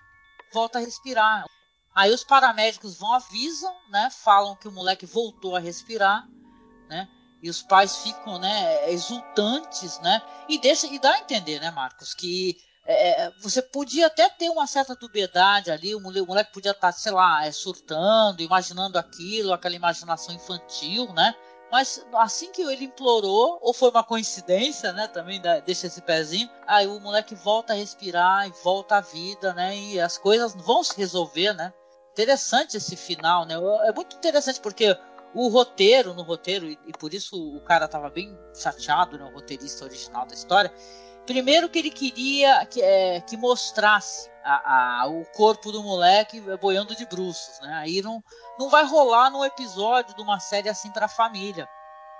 [0.52, 1.44] volta a respirar.
[1.94, 4.08] Aí os paramédicos vão avisam, né?
[4.10, 6.26] Falam que o moleque voltou a respirar,
[6.88, 7.08] né?
[7.42, 10.22] E os pais ficam, né, exultantes, né?
[10.48, 14.48] E deixa e dá a entender, né, Marcos, que é, é você podia até ter
[14.48, 19.74] uma certa dubiedade ali, o moleque, podia estar, tá, sei lá, surtando, imaginando aquilo, aquela
[19.74, 21.34] imaginação infantil, né?
[21.74, 25.08] Mas assim que ele implorou, ou foi uma coincidência, né?
[25.08, 26.48] Também deixa esse pezinho.
[26.68, 29.76] Aí o moleque volta a respirar e volta à vida, né?
[29.76, 31.72] E as coisas vão se resolver, né?
[32.12, 33.56] Interessante esse final, né?
[33.88, 34.96] É muito interessante porque
[35.34, 39.24] o roteiro, no roteiro, e, e por isso o cara tava bem chateado, né?
[39.24, 40.72] O roteirista original da história.
[41.26, 46.94] Primeiro que ele queria que, é, que mostrasse a, a, o corpo do moleque boiando
[46.94, 47.74] de bruços, né?
[47.76, 48.22] Aí não,
[48.58, 51.66] não vai rolar num episódio de uma série assim pra família,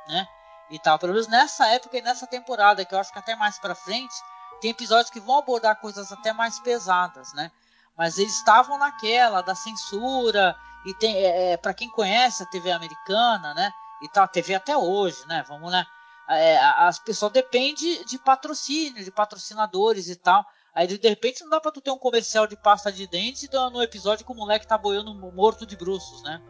[0.08, 0.26] né?
[0.70, 3.58] E tal, pelo menos nessa época e nessa temporada, que eu acho que até mais
[3.58, 4.14] pra frente,
[4.60, 7.50] tem episódios que vão abordar coisas até mais pesadas, né?
[7.96, 12.72] Mas eles estavam naquela da censura e tem, é, é para quem conhece a TV
[12.72, 13.70] americana, né?
[14.02, 15.44] E tal, a TV até hoje, né?
[15.46, 15.84] Vamos né?
[16.28, 20.44] É, as pessoas dependem de patrocínio, de patrocinadores e tal.
[20.74, 23.82] Aí de repente não dá pra tu ter um comercial de pasta de dente no
[23.82, 26.42] episódio que o moleque tá boiando morto de bruços, né?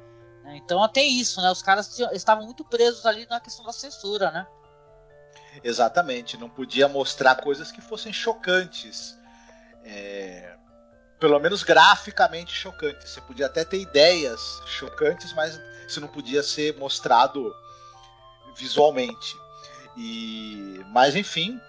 [0.55, 1.51] Então tem isso, né?
[1.51, 4.47] Os caras estavam muito presos ali na questão da censura, né?
[5.63, 9.17] Exatamente, não podia mostrar coisas que fossem chocantes.
[9.85, 10.57] É...
[11.19, 13.11] Pelo menos graficamente chocantes.
[13.11, 17.55] Você podia até ter ideias chocantes, mas isso não podia ser mostrado
[18.57, 19.44] visualmente.
[19.97, 21.61] E mas enfim,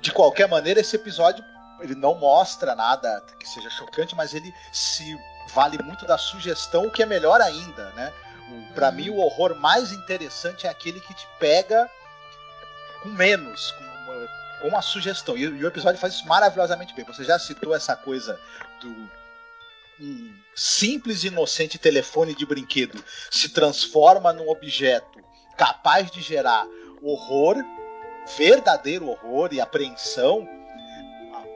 [0.00, 1.44] de qualquer maneira esse episódio
[1.80, 5.18] ele não mostra nada que seja chocante, mas ele se
[5.52, 8.12] vale muito da sugestão, o que é melhor ainda, né?
[8.74, 11.90] Para mim o horror mais interessante é aquele que te pega
[13.02, 14.28] com menos, com uma,
[14.60, 15.36] com uma sugestão.
[15.36, 17.04] E, e, o episódio faz isso maravilhosamente bem.
[17.04, 18.38] Você já citou essa coisa
[18.80, 19.10] do
[20.00, 25.20] um simples e inocente telefone de brinquedo se transforma num objeto
[25.56, 26.66] capaz de gerar
[27.04, 27.56] horror,
[28.36, 30.48] verdadeiro horror e apreensão,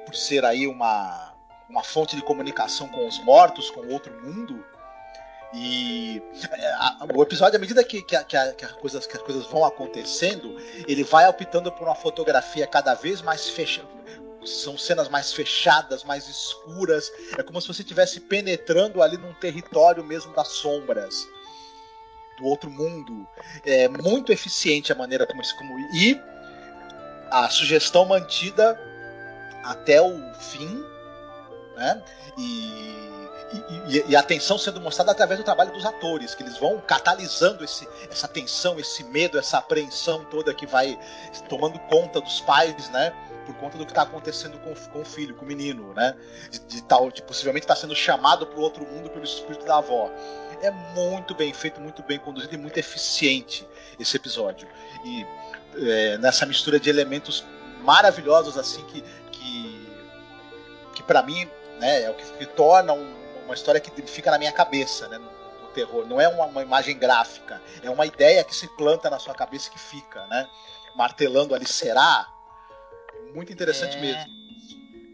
[0.05, 1.35] por ser aí uma,
[1.69, 4.65] uma fonte de comunicação com os mortos, com outro mundo.
[5.53, 6.23] E
[6.75, 9.47] a, o episódio, à medida que, que, a, que, a, que, coisas, que as coisas
[9.47, 10.57] vão acontecendo,
[10.87, 13.89] ele vai optando por uma fotografia cada vez mais fechada.
[14.45, 17.11] São cenas mais fechadas, mais escuras.
[17.37, 21.27] É como se você estivesse penetrando ali num território mesmo das sombras
[22.39, 23.27] do outro mundo.
[23.65, 25.57] É muito eficiente a maneira como isso.
[25.57, 26.21] Como, e
[27.31, 28.79] a sugestão mantida
[29.63, 30.83] até o fim,
[31.77, 32.03] né?
[32.39, 33.09] E,
[33.89, 37.65] e, e, a tensão sendo mostrada através do trabalho dos atores, que eles vão catalisando
[37.65, 40.99] esse, essa tensão, esse medo, essa apreensão toda que vai
[41.49, 43.13] tomando conta dos pais, né?
[43.47, 46.15] Por conta do que está acontecendo com, com o filho, com o menino, né?
[46.51, 49.65] De, de tal, de possivelmente estar tá sendo chamado para o outro mundo pelo espírito
[49.65, 50.11] da avó.
[50.63, 53.67] É muito bem feito, muito bem conduzido e muito eficiente
[53.99, 54.69] esse episódio.
[55.05, 55.27] E
[55.77, 57.45] é, nessa mistura de elementos
[57.83, 59.89] maravilhosos assim que que,
[60.95, 64.39] que para mim né, é o que, que torna um, uma história que fica na
[64.39, 65.39] minha cabeça, né, no,
[65.75, 66.07] terror.
[66.07, 69.69] Não é uma, uma, imagem gráfica, é uma ideia que se planta na sua cabeça
[69.69, 70.49] e que fica, né,
[70.97, 72.27] martelando ali será.
[73.35, 74.01] Muito interessante é...
[74.01, 74.48] mesmo.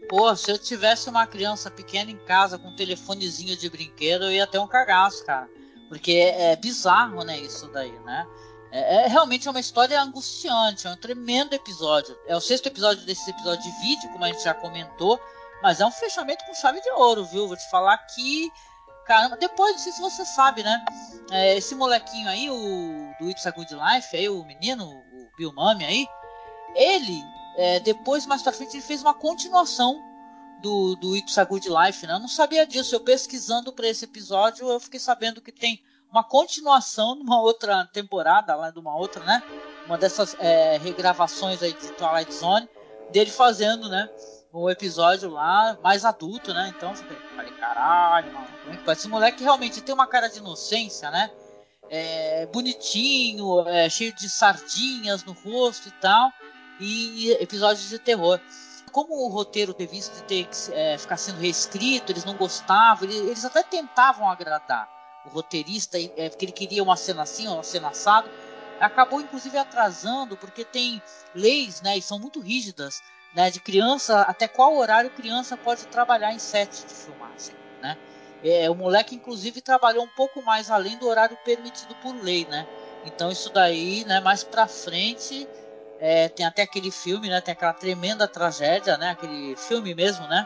[0.07, 4.31] Pô, se eu tivesse uma criança pequena em casa com um telefonezinho de brinquedo, eu
[4.31, 5.49] ia ter um cagaço, cara.
[5.89, 8.27] Porque é, bizarro, né, isso daí, né?
[8.71, 12.17] É, é, realmente é uma história angustiante, é um tremendo episódio.
[12.27, 15.19] É o sexto episódio desse episódio de vídeo, como a gente já comentou,
[15.61, 17.47] mas é um fechamento com chave de ouro, viu?
[17.47, 18.51] Vou te falar que.
[19.05, 20.83] Caramba, depois, não sei se você sabe, né?
[21.31, 25.53] É, esse molequinho aí, o do It's a Good Life, aí, o menino, o Bill
[25.53, 26.07] Mummy aí,
[26.75, 27.23] ele,
[27.57, 30.01] é, depois, mais pra frente, ele fez uma continuação
[30.61, 32.13] do, do It's a Good Life, né?
[32.13, 32.95] Eu não sabia disso.
[32.95, 37.85] Eu pesquisando para esse episódio, eu fiquei sabendo que tem uma continuação de uma outra
[37.93, 39.43] temporada, lá de uma outra, né?
[39.85, 42.67] Uma dessas é, regravações aí de Twilight Zone,
[43.11, 44.09] dele fazendo, né?
[44.53, 46.73] Um episódio lá mais adulto, né?
[46.75, 48.47] Então eu falei, caralho, mano,
[48.87, 51.29] é Esse moleque realmente tem uma cara de inocência, né?
[51.89, 56.31] É, bonitinho, é, cheio de sardinhas no rosto e tal,
[56.79, 58.39] e, episódios de terror
[58.95, 63.43] como o roteiro teve de ter que é, ficar sendo reescrito, eles não gostavam, eles,
[63.43, 64.87] até tentavam agradar
[65.25, 68.29] o roteirista, é, porque ele queria uma cena assim, uma cena assada,
[68.79, 71.01] acabou inclusive atrasando, porque tem
[71.33, 73.01] leis, né, e são muito rígidas,
[73.33, 77.97] né, de criança, até qual horário criança pode trabalhar em set de filmagem, né.
[78.41, 82.65] É, o moleque inclusive trabalhou um pouco mais além do horário permitido por lei, né.
[83.03, 85.49] Então isso daí, né, mais pra frente,
[85.99, 90.45] é, tem até aquele filme, né, tem aquela tremenda tragédia, né, aquele filme mesmo, né,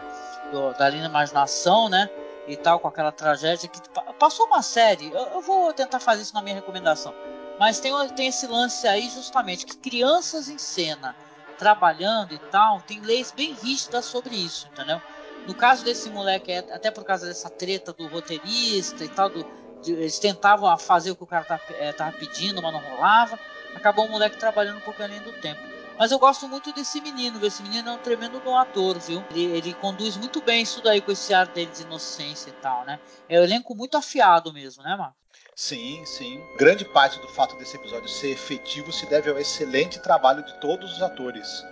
[0.52, 2.10] do, da linha imaginação, né,
[2.48, 3.80] e tal, com aquela tragédia que
[4.18, 5.12] passou uma série.
[5.12, 7.14] Eu, eu, vou tentar fazer isso na minha recomendação.
[7.60, 11.16] Mas tem, tem esse lance aí justamente que crianças em cena
[11.60, 15.00] trabalhando e tal, tem leis bem rígidas sobre isso, entendeu?
[15.46, 19.46] No caso desse moleque, é, até por causa dessa treta do roteirista e tal, do,
[19.82, 23.38] de, eles tentavam fazer o que o cara tava, é, tava pedindo, mas não rolava.
[23.80, 25.62] Acabou o moleque trabalhando um pouco além do tempo.
[25.98, 29.24] Mas eu gosto muito desse menino, esse menino é um tremendo bom ator, viu?
[29.32, 32.86] Ele, ele, conduz muito bem isso daí com esse ar dele de inocência e tal,
[32.86, 33.00] né?
[33.28, 35.18] É um elenco muito afiado mesmo, né, Marcos?
[35.56, 36.42] Sim, sim.
[36.58, 40.94] Grande parte do fato desse episódio ser efetivo se deve ao excelente trabalho de todos
[40.94, 41.66] os atores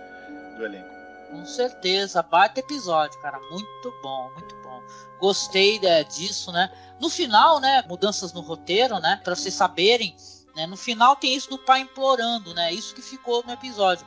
[0.56, 0.88] do elenco.
[1.30, 3.38] Com certeza, baita episódio, cara.
[3.50, 4.82] Muito bom, muito bom.
[5.18, 6.70] Gostei é, disso, né?
[7.00, 7.82] No final, né?
[7.88, 9.20] Mudanças no roteiro, né?
[9.24, 10.14] Pra vocês saberem,
[10.58, 10.66] né?
[10.66, 12.72] No final tem isso do pai implorando, né?
[12.72, 14.04] Isso que ficou no episódio.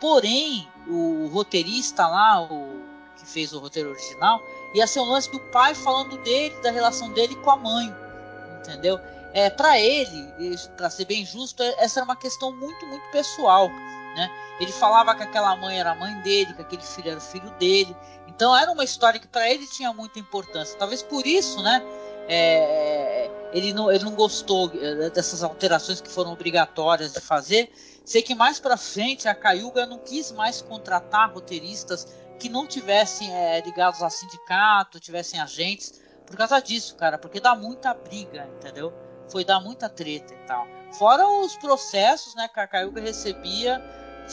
[0.00, 2.82] Porém, o roteirista lá, o
[3.16, 4.42] que fez o roteiro original,
[4.74, 7.94] Ia ser um lance do pai falando dele, da relação dele com a mãe,
[8.58, 8.98] entendeu?
[9.32, 13.68] É, para ele, para ser bem justo, é, essa era uma questão muito, muito pessoal,
[13.68, 14.28] né?
[14.58, 17.50] Ele falava que aquela mãe era a mãe dele, que aquele filho era o filho
[17.52, 17.96] dele.
[18.26, 20.76] Então era uma história que para ele tinha muita importância.
[20.76, 21.80] Talvez por isso, né?
[22.28, 27.70] É, ele, não, ele não gostou é, dessas alterações que foram obrigatórias de fazer.
[28.04, 32.06] Sei que mais para frente a Cayuga não quis mais contratar roteiristas
[32.38, 37.54] que não tivessem é, ligados a sindicato, tivessem agentes, por causa disso, cara, porque dá
[37.54, 38.92] muita briga, entendeu?
[39.30, 40.66] Foi dar muita treta e tal.
[40.98, 43.80] Fora os processos, né, que a Cayuga recebia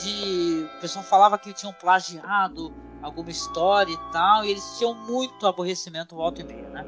[0.02, 0.68] de.
[0.78, 6.16] O pessoal falava que tinham plagiado alguma história e tal, e eles tinham muito aborrecimento
[6.16, 6.86] volta e meia, né?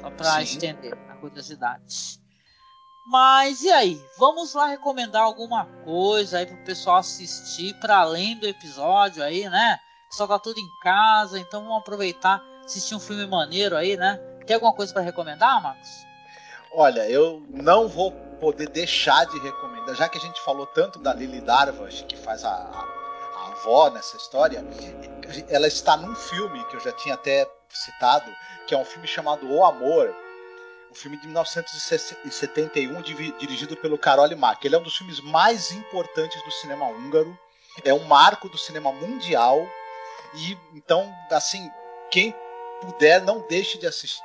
[0.00, 0.42] Só pra Sim.
[0.42, 2.20] estender a curiosidade.
[3.06, 4.04] Mas e aí?
[4.18, 9.78] Vamos lá recomendar alguma coisa aí pro pessoal assistir para além do episódio aí, né?
[10.10, 14.16] Só tá tudo em casa, então vamos aproveitar, assistir um filme maneiro aí, né?
[14.44, 15.88] Tem alguma coisa para recomendar, Marcos?
[16.72, 21.14] Olha, eu não vou poder deixar de recomendar, já que a gente falou tanto da
[21.14, 24.64] Lily Darvash, que faz a, a, avó nessa história,
[25.48, 28.30] ela está num filme que eu já tinha até citado,
[28.66, 30.14] que é um filme chamado O Amor,
[30.96, 33.02] filme de 1971
[33.38, 34.66] dirigido pelo Karol Mak.
[34.66, 37.38] Ele é um dos filmes mais importantes do cinema húngaro,
[37.84, 39.68] é um marco do cinema mundial
[40.34, 41.70] e então assim
[42.10, 42.34] quem
[42.80, 44.24] puder não deixe de assistir.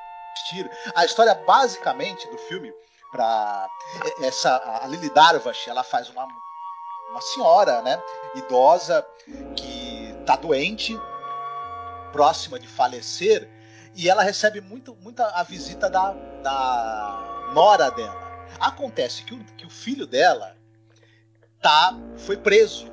[0.96, 2.74] A história basicamente do filme
[3.12, 3.70] para
[4.22, 6.28] essa a Lili Darvash, ela faz uma
[7.12, 8.02] uma senhora, né,
[8.36, 9.06] idosa
[9.58, 10.98] que está doente,
[12.14, 13.50] próxima de falecer,
[13.96, 18.48] e ela recebe muito, muita a visita da, da nora dela.
[18.60, 20.56] Acontece que o, que o filho dela
[21.62, 22.92] tá, foi preso,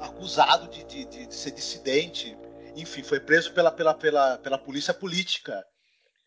[0.00, 2.36] acusado de, de, de, de ser dissidente,
[2.76, 5.64] enfim, foi preso pela, pela, pela, pela polícia política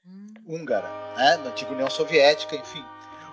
[0.06, 0.28] hum.
[0.48, 2.84] húngara, né, na antiga União Soviética, enfim.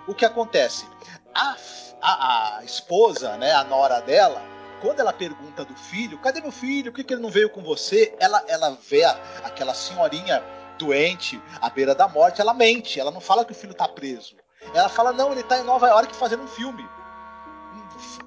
[0.07, 0.85] O que acontece?
[1.33, 1.55] A,
[2.01, 4.41] a, a esposa, né, a nora dela,
[4.85, 6.91] quando ela pergunta do filho, cadê meu filho?
[6.91, 8.13] Por que, que ele não veio com você?
[8.19, 10.43] Ela, ela vê a, aquela senhorinha
[10.77, 14.35] doente, à beira da morte, ela mente, ela não fala que o filho está preso.
[14.75, 16.87] Ela fala, não, ele está em Nova York fazendo um filme.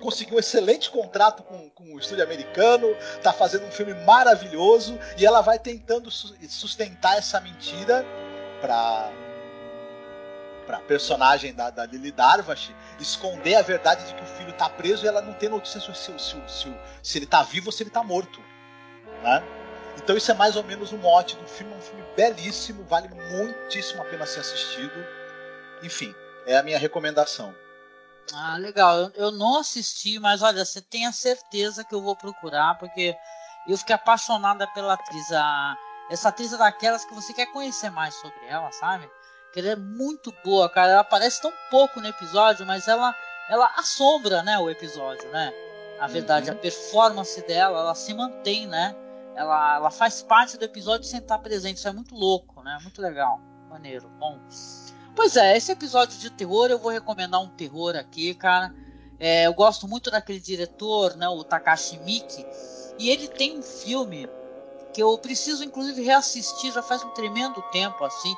[0.00, 5.24] Conseguiu um excelente contrato com, com o estúdio americano, está fazendo um filme maravilhoso, e
[5.24, 8.04] ela vai tentando sustentar essa mentira
[8.60, 9.12] para
[10.68, 15.02] pra personagem da, da Lily Darvash esconder a verdade de que o filho tá preso
[15.02, 17.88] e ela não tem notícia se, se, se, se, ele tá vivo ou se ele
[17.88, 18.38] tá morto.
[19.22, 19.42] Né?
[19.96, 24.02] Então isso é mais ou menos o mote do filme, um filme belíssimo, vale muitíssimo
[24.02, 24.92] a pena ser assistido.
[25.82, 26.14] Enfim,
[26.46, 27.54] é a minha recomendação.
[28.34, 28.98] Ah, legal.
[28.98, 33.16] Eu, eu não assisti, mas olha, você tem a certeza que eu vou procurar, porque
[33.66, 35.32] eu fiquei apaixonada pela atriz.
[35.32, 35.74] A,
[36.10, 39.10] essa atriz é daquelas que você quer conhecer mais sobre ela, sabe?
[39.52, 40.92] Que ela é muito boa, cara.
[40.92, 43.14] Ela aparece tão pouco no episódio, mas ela,
[43.48, 45.52] ela assombra, né, o episódio, né?
[46.00, 46.56] A verdade, uhum.
[46.56, 48.94] a performance dela, ela se mantém, né?
[49.34, 51.78] Ela, ela faz parte do episódio sem estar presente.
[51.78, 52.78] Isso é muito louco, né?
[52.82, 53.40] Muito legal.
[53.68, 54.08] Maneiro.
[54.18, 54.38] Bom.
[55.14, 58.72] Pois é, esse episódio de terror eu vou recomendar um terror aqui, cara.
[59.18, 62.46] É, eu gosto muito daquele diretor, né, o Takashi Miki,
[62.98, 64.28] e ele tem um filme
[64.94, 68.32] que eu preciso inclusive reassistir já faz um tremendo tempo assim,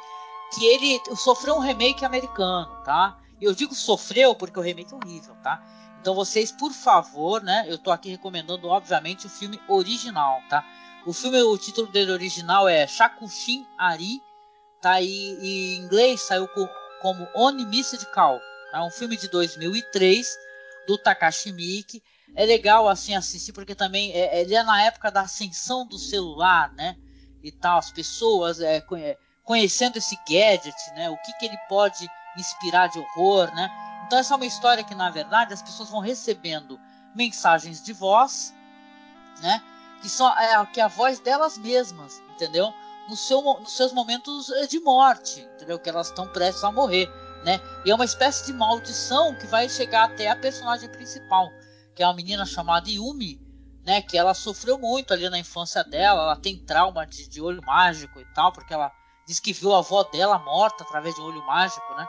[0.53, 3.19] que ele sofreu um remake americano, tá?
[3.41, 5.63] Eu digo sofreu porque o remake é horrível, tá?
[6.01, 7.65] Então vocês, por favor, né?
[7.69, 10.65] Eu tô aqui recomendando, obviamente, o filme original, tá?
[11.07, 14.21] O filme, o título dele original é Shakushin Ari,
[14.81, 15.01] tá?
[15.01, 16.69] E, e em inglês saiu com,
[17.01, 17.27] como
[17.67, 18.41] Missed Call.
[18.73, 20.27] É um filme de 2003
[20.87, 22.03] do Takashi Miike.
[22.35, 26.73] É legal assim assistir porque também é, ele é na época da ascensão do celular,
[26.75, 26.97] né?
[27.43, 28.83] E tal, as pessoas é,
[29.51, 31.11] conhecendo esse gadget, né?
[31.11, 32.09] O que, que ele pode
[32.39, 33.69] inspirar de horror, né?
[34.07, 36.79] Então essa é uma história que na verdade as pessoas vão recebendo
[37.17, 38.55] mensagens de voz,
[39.43, 39.61] né?
[40.03, 42.73] Que são é, que é a voz delas mesmas, entendeu?
[43.09, 45.81] No seu, nos seus momentos eh, de morte, entendeu?
[45.81, 47.11] Que elas estão prestes a morrer,
[47.45, 47.61] né?
[47.85, 51.51] E é uma espécie de maldição que vai chegar até a personagem principal,
[51.97, 53.41] que é uma menina chamada Yumi,
[53.85, 54.01] né?
[54.01, 58.21] Que ela sofreu muito ali na infância dela, ela tem trauma de, de olho mágico
[58.21, 58.93] e tal, porque ela
[59.31, 62.09] diz que viu a avó dela morta através de um olho mágico, né?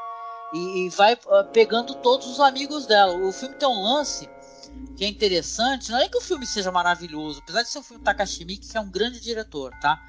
[0.53, 3.13] E, e vai uh, pegando todos os amigos dela.
[3.13, 4.27] O filme tem um lance
[4.97, 5.91] que é interessante.
[5.91, 8.75] Não é que o filme seja maravilhoso, apesar de ser um filme Takashi Miike, que
[8.75, 10.01] é um grande diretor, tá?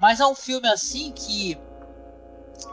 [0.00, 1.58] Mas é um filme assim que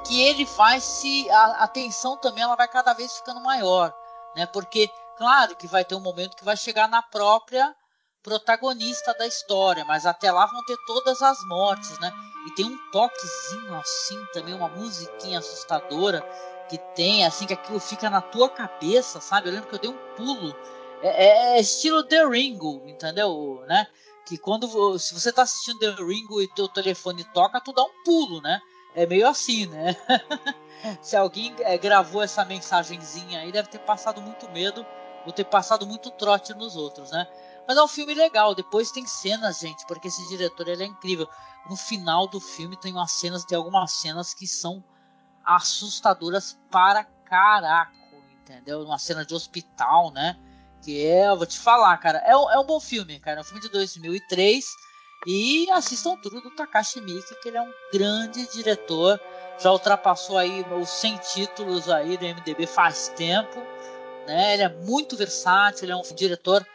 [0.05, 3.91] que ele faz se a, a tensão também ela vai cada vez ficando maior,
[4.35, 4.45] né?
[4.45, 7.75] Porque claro que vai ter um momento que vai chegar na própria
[8.21, 12.13] protagonista da história, mas até lá vão ter todas as mortes, né?
[12.47, 16.21] E tem um toquezinho assim também, uma musiquinha assustadora
[16.69, 19.49] que tem, assim, que aquilo fica na tua cabeça, sabe?
[19.49, 20.55] Eu lembro que eu dei um pulo.
[21.01, 23.63] É, é, é estilo The Ringo, entendeu?
[23.67, 23.85] Né?
[24.25, 28.03] Que quando se você tá assistindo The Ringo e teu telefone toca, tu dá um
[28.05, 28.61] pulo, né?
[28.95, 29.95] É meio assim, né?
[31.01, 34.85] se alguém é, gravou essa mensagenzinha aí, deve ter passado muito medo
[35.25, 37.27] ou ter passado muito trote nos outros, né?
[37.67, 38.53] Mas é um filme legal.
[38.55, 41.27] Depois tem cenas, gente, porque esse diretor ele é incrível.
[41.69, 44.83] No final do filme tem umas cenas, tem algumas cenas que são
[45.45, 47.95] assustadoras para caraco,
[48.41, 48.81] entendeu?
[48.81, 50.37] Uma cena de hospital, né?
[50.81, 53.39] Que é, eu vou te falar, cara, é é um bom filme, cara.
[53.39, 54.65] É um filme de 2003
[55.27, 59.19] e assistam tudo do Takashi Miike, que ele é um grande diretor.
[59.59, 63.59] Já ultrapassou aí os 100 títulos aí do MDB faz tempo,
[64.25, 64.55] né?
[64.55, 66.65] Ele é muito versátil, ele é um diretor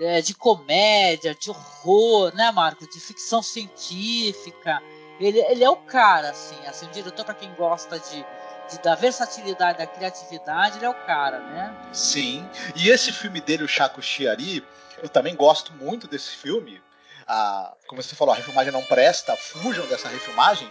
[0.00, 2.88] é, de comédia, de horror, né, Marcos?
[2.88, 4.82] De ficção científica.
[5.20, 8.24] Ele, ele é o cara, assim, assim, um diretor para quem gosta de,
[8.70, 11.76] de, da versatilidade, da criatividade, ele é o cara, né?
[11.92, 12.48] Sim.
[12.74, 14.64] E esse filme dele, o Chaco Chiari,
[15.02, 16.82] eu também gosto muito desse filme.
[17.26, 20.68] Ah, como você falou, a refilmagem não presta, fujam dessa refilmagem.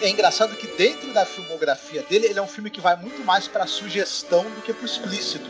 [0.00, 3.46] É engraçado que dentro da filmografia dele, ele é um filme que vai muito mais
[3.46, 5.48] para sugestão do que para explícito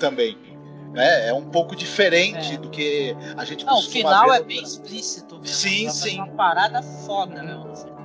[0.00, 0.51] também.
[0.92, 1.28] Né?
[1.28, 2.56] É um pouco diferente é.
[2.58, 5.54] do que a gente Não, o final é bem explícito mesmo.
[5.54, 6.16] Sim, sim.
[6.16, 7.58] Uma parada foda, né?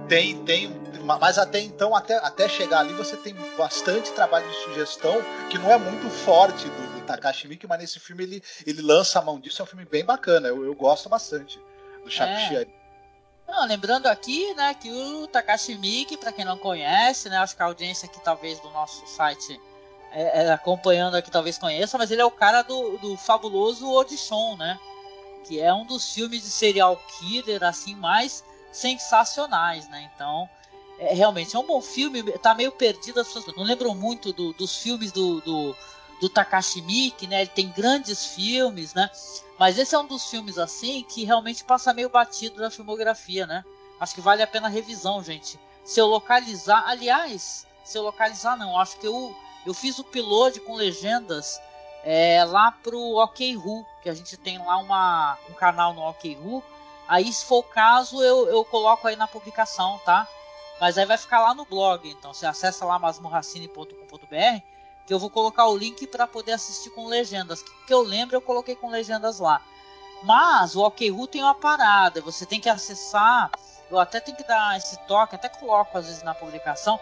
[0.07, 0.69] Tem, tem.
[1.03, 5.71] Mas até então, até, até chegar ali, você tem bastante trabalho de sugestão que não
[5.71, 9.39] é muito forte do, do Takashi Miike, mas nesse filme ele, ele lança a mão
[9.39, 9.61] disso.
[9.61, 10.47] É um filme bem bacana.
[10.47, 11.59] Eu, eu gosto bastante
[12.03, 12.67] do Shakushi é.
[13.47, 17.61] Não, lembrando aqui, né, que o Takashi Miike, para quem não conhece, né, acho que
[17.61, 19.57] a audiência aqui talvez do nosso site
[20.11, 24.55] é, é, acompanhando aqui talvez conheça, mas ele é o cara do, do fabuloso Audition,
[24.55, 24.79] né?
[25.45, 30.09] Que é um dos filmes de serial killer assim mais sensacionais, né?
[30.13, 30.49] Então,
[30.99, 32.23] é, realmente é um bom filme.
[32.39, 35.75] Tá meio perdido as pessoas não lembram muito do, dos filmes do, do,
[36.21, 37.41] do Takashi Miike, né?
[37.41, 39.09] Ele tem grandes filmes, né?
[39.59, 43.63] Mas esse é um dos filmes assim que realmente passa meio batido na filmografia, né?
[43.99, 45.59] Acho que vale a pena a revisão, gente.
[45.83, 49.35] Se eu localizar, aliás, se eu localizar não, acho que eu
[49.65, 51.59] eu fiz o piloto com legendas
[52.03, 56.63] é, lá pro OKRU, que a gente tem lá uma, um canal no OKRU.
[57.07, 60.27] Aí, se for o caso, eu, eu coloco aí na publicação, tá?
[60.79, 62.09] Mas aí vai ficar lá no blog.
[62.09, 64.61] Então, você acessa lá masmorracine.com.br
[65.05, 67.61] que eu vou colocar o link para poder assistir com legendas.
[67.61, 69.61] Que, que eu lembro, eu coloquei com legendas lá.
[70.23, 72.21] Mas o OKRU tem uma parada.
[72.21, 73.49] Você tem que acessar.
[73.89, 76.99] Eu até tenho que dar esse toque, até coloco às vezes na publicação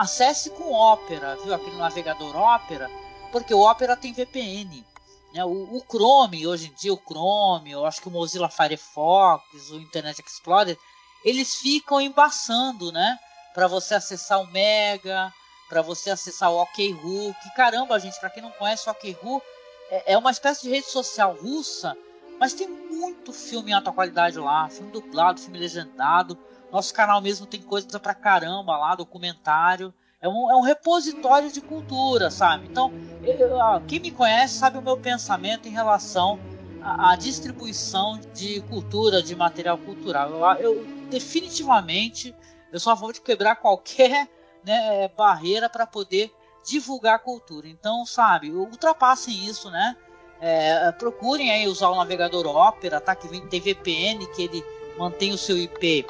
[0.00, 1.54] acesse com Opera, viu?
[1.54, 2.90] Aquele navegador Opera,
[3.32, 4.84] porque o Opera tem VPN.
[5.32, 5.44] Né?
[5.44, 9.78] O, o, Chrome, hoje em dia, o Chrome, eu acho que o Mozilla Firefox, o
[9.80, 10.78] Internet Explorer,
[11.24, 13.18] eles ficam embaçando, né?
[13.52, 15.32] Para você acessar o Mega,
[15.68, 17.34] para você acessar o OKRU.
[17.42, 19.42] Que caramba, gente, para quem não conhece o OKRU,
[19.90, 21.96] é, é uma espécie de rede social russa,
[22.38, 26.38] mas tem muito filme em alta qualidade lá, filme dublado, filme legendado.
[26.70, 29.94] Nosso canal mesmo tem coisa pra caramba lá, documentário.
[30.20, 32.66] É um, é um repositório de cultura, sabe?
[32.66, 32.92] Então,
[33.22, 36.38] eu, quem me conhece sabe o meu pensamento em relação
[36.82, 40.30] à, distribuição de cultura, de material cultural.
[40.30, 42.34] Eu, eu, definitivamente
[42.72, 44.28] eu sou a favor de quebrar qualquer
[44.64, 46.32] né, barreira para poder
[46.64, 47.68] divulgar a cultura.
[47.68, 49.96] Então, sabe, ultrapassem isso, né?
[50.40, 53.14] É, procurem aí usar o navegador Opera, tá?
[53.14, 54.64] Que vem tem VPN, que ele
[54.98, 56.06] mantém o seu IP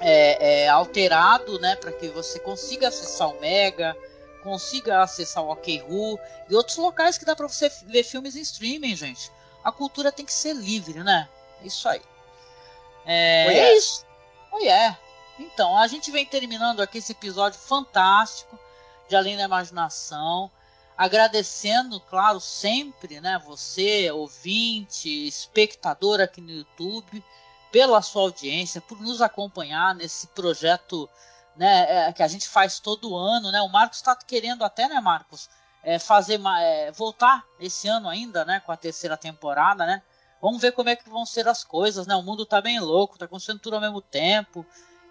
[0.00, 3.96] é, é, alterado, né, para que você consiga acessar o Mega,
[4.42, 6.18] consiga acessar o OKRU
[6.48, 9.30] e outros locais que dá para você ver filmes em streaming, gente.
[9.64, 11.28] A cultura tem que ser livre, né?
[11.62, 12.00] É isso aí.
[13.04, 13.68] É, oh, yeah.
[13.68, 14.06] é isso.
[14.52, 14.98] Oh, yeah.
[15.38, 18.58] Então, a gente vem terminando aqui esse episódio fantástico
[19.08, 20.50] de Além da Imaginação.
[20.96, 27.22] Agradecendo, claro, sempre, né, você, ouvinte, espectador aqui no YouTube
[27.70, 31.08] pela sua audiência, por nos acompanhar nesse projeto
[31.56, 33.50] né, é, que a gente faz todo ano.
[33.50, 33.60] Né?
[33.60, 35.48] O Marcos está querendo até, né, Marcos,
[35.82, 40.02] é, fazer é, voltar esse ano ainda, né, com a terceira temporada, né?
[40.40, 42.14] Vamos ver como é que vão ser as coisas, né?
[42.14, 44.64] O mundo tá bem louco, tá acontecendo tudo ao mesmo tempo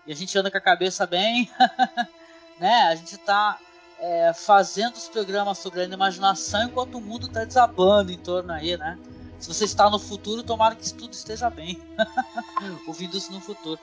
[0.06, 1.52] e a gente anda com a cabeça bem,
[2.60, 2.84] né?
[2.84, 3.60] A gente tá
[4.00, 8.78] é, fazendo os programas sobre a imaginação enquanto o mundo tá desabando em torno aí,
[8.78, 8.98] né?
[9.40, 11.82] Se você está no futuro, tomara que tudo esteja bem.
[12.88, 13.80] Ouvindo isso no futuro.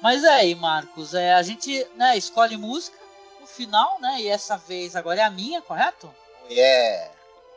[0.00, 2.96] Mas é aí, Marcos, é, a gente né, escolhe música
[3.40, 4.20] no final, né?
[4.20, 6.12] E essa vez agora é a minha, correto?
[6.48, 6.54] É.
[6.54, 7.12] Yeah.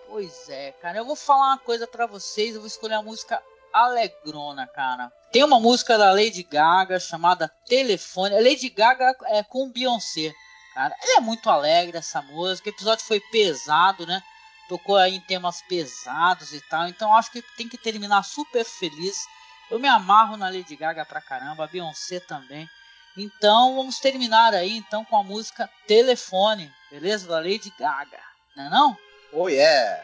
[0.08, 0.98] Pois é, cara.
[0.98, 2.54] Eu vou falar uma coisa para vocês.
[2.54, 3.42] Eu vou escolher a música
[3.74, 5.12] alegrona, cara.
[5.32, 8.36] Tem uma música da Lady Gaga chamada Telefone.
[8.36, 10.34] A Lady Gaga é com Beyoncé,
[10.74, 10.96] cara.
[11.02, 12.70] Ela é muito alegre essa música.
[12.70, 14.22] O episódio foi pesado, né?
[14.68, 16.88] Tocou aí em temas pesados e tal.
[16.88, 19.26] Então acho que tem que terminar super feliz.
[19.70, 22.70] Eu me amarro na Lady Gaga pra caramba, a Beyoncé também.
[23.18, 27.28] Então vamos terminar aí então com a música Telefone, beleza?
[27.28, 28.20] Da Lady Gaga,
[28.56, 28.98] não é não?
[29.32, 30.04] Oh yeah!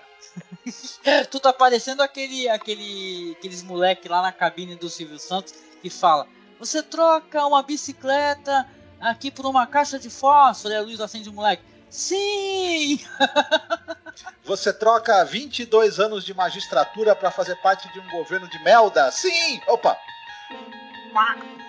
[1.29, 6.27] tu tá parecendo aquele, aquele, aqueles moleque lá na cabine do Silvio Santos que fala:
[6.59, 8.67] Você troca uma bicicleta
[8.99, 10.73] aqui por uma caixa de fósforo?
[10.73, 11.63] E a luz acende o moleque.
[11.89, 12.99] Sim!
[14.45, 19.11] Você troca 22 anos de magistratura para fazer parte de um governo de melda?
[19.11, 19.61] Sim!
[19.67, 19.97] Opa!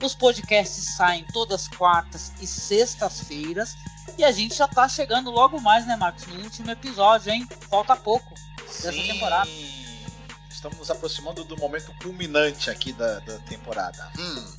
[0.03, 3.77] Os podcasts saem todas quartas e sextas-feiras.
[4.19, 6.27] E a gente já tá chegando logo mais, né, Marcos?
[6.27, 7.49] No último episódio, hein?
[7.71, 8.35] Falta pouco
[8.67, 9.07] dessa Sim.
[9.07, 9.51] temporada.
[10.67, 14.11] Estamos nos aproximando do momento culminante aqui da, da temporada.
[14.19, 14.55] Hum.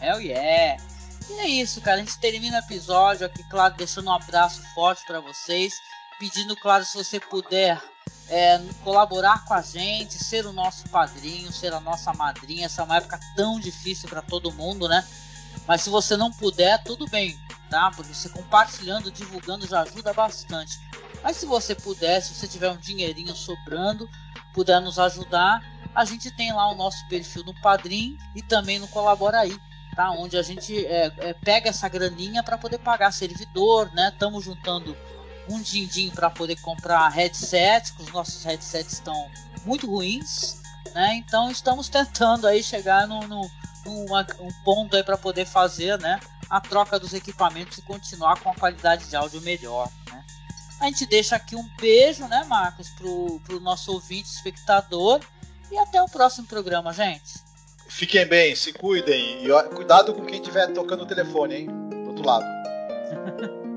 [0.00, 0.80] Hell yeah!
[1.28, 1.96] E é isso, cara.
[1.96, 5.74] A gente termina o episódio aqui, claro, deixando um abraço forte para vocês.
[6.20, 7.82] Pedindo, claro, se você puder
[8.28, 12.66] é, colaborar com a gente, ser o nosso padrinho, ser a nossa madrinha.
[12.66, 15.04] Essa é uma época tão difícil para todo mundo, né?
[15.66, 17.36] Mas se você não puder, tudo bem,
[17.68, 17.90] tá?
[17.96, 20.78] Porque você compartilhando, divulgando já ajuda bastante.
[21.20, 24.08] Mas se você puder, se você tiver um dinheirinho sobrando,
[24.52, 25.62] puder nos ajudar,
[25.94, 29.56] a gente tem lá o nosso perfil no Padrim e também no Colabora aí,
[29.96, 30.10] tá?
[30.12, 34.10] Onde a gente é, é, pega essa graninha para poder pagar servidor, né?
[34.12, 34.96] Estamos juntando
[35.48, 39.30] um din-din para poder comprar headset, que os nossos headsets estão
[39.64, 40.60] muito ruins,
[40.94, 41.14] né?
[41.16, 43.40] Então estamos tentando aí chegar numa,
[43.86, 46.20] um ponto aí para poder fazer, né?
[46.48, 50.24] A troca dos equipamentos e continuar com a qualidade de áudio melhor, né?
[50.80, 55.20] A gente deixa aqui um beijo, né, Marcos, pro, pro nosso ouvinte, espectador.
[55.70, 57.34] E até o próximo programa, gente.
[57.88, 59.44] Fiquem bem, se cuidem.
[59.44, 61.66] E ó, cuidado com quem estiver tocando o telefone, hein?
[61.90, 62.44] Do outro lado.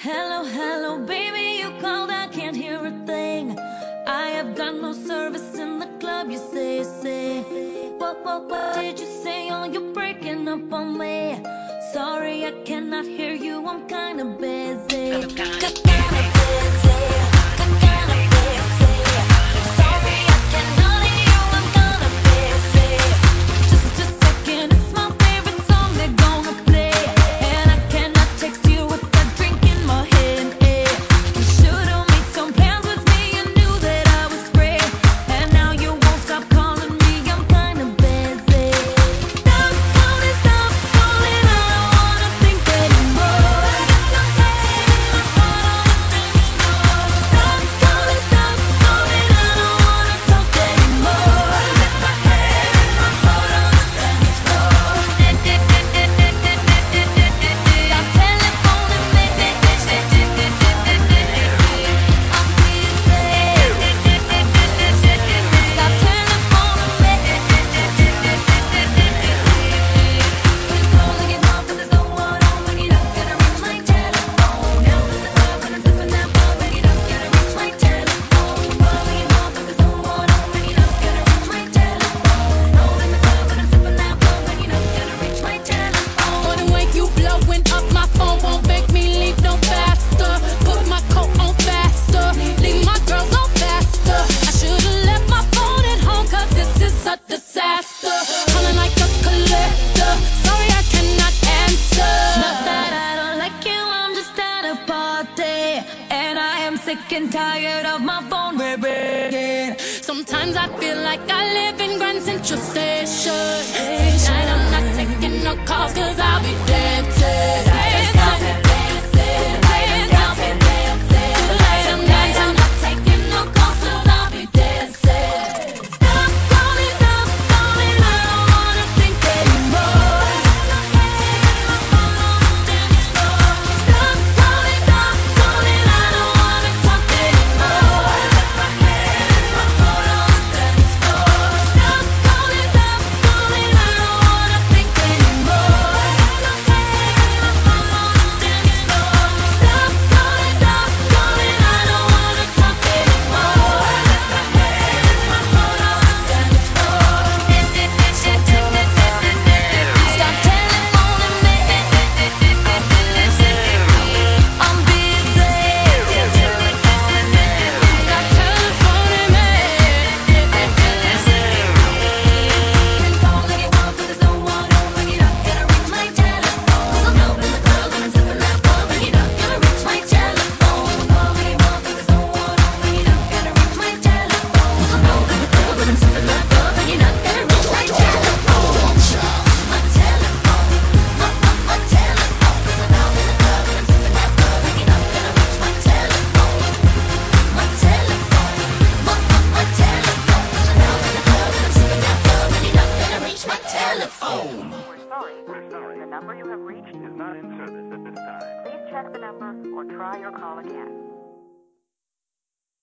[0.00, 3.58] Hello, hello, baby, you called, I can't hear a thing.
[4.06, 7.42] I have got no service in the club, you say, say.
[7.98, 9.50] What, what, what did you say?
[9.50, 11.42] Oh, you're breaking up on me.
[11.92, 15.87] Sorry, I cannot hear you, I'm kinda busy.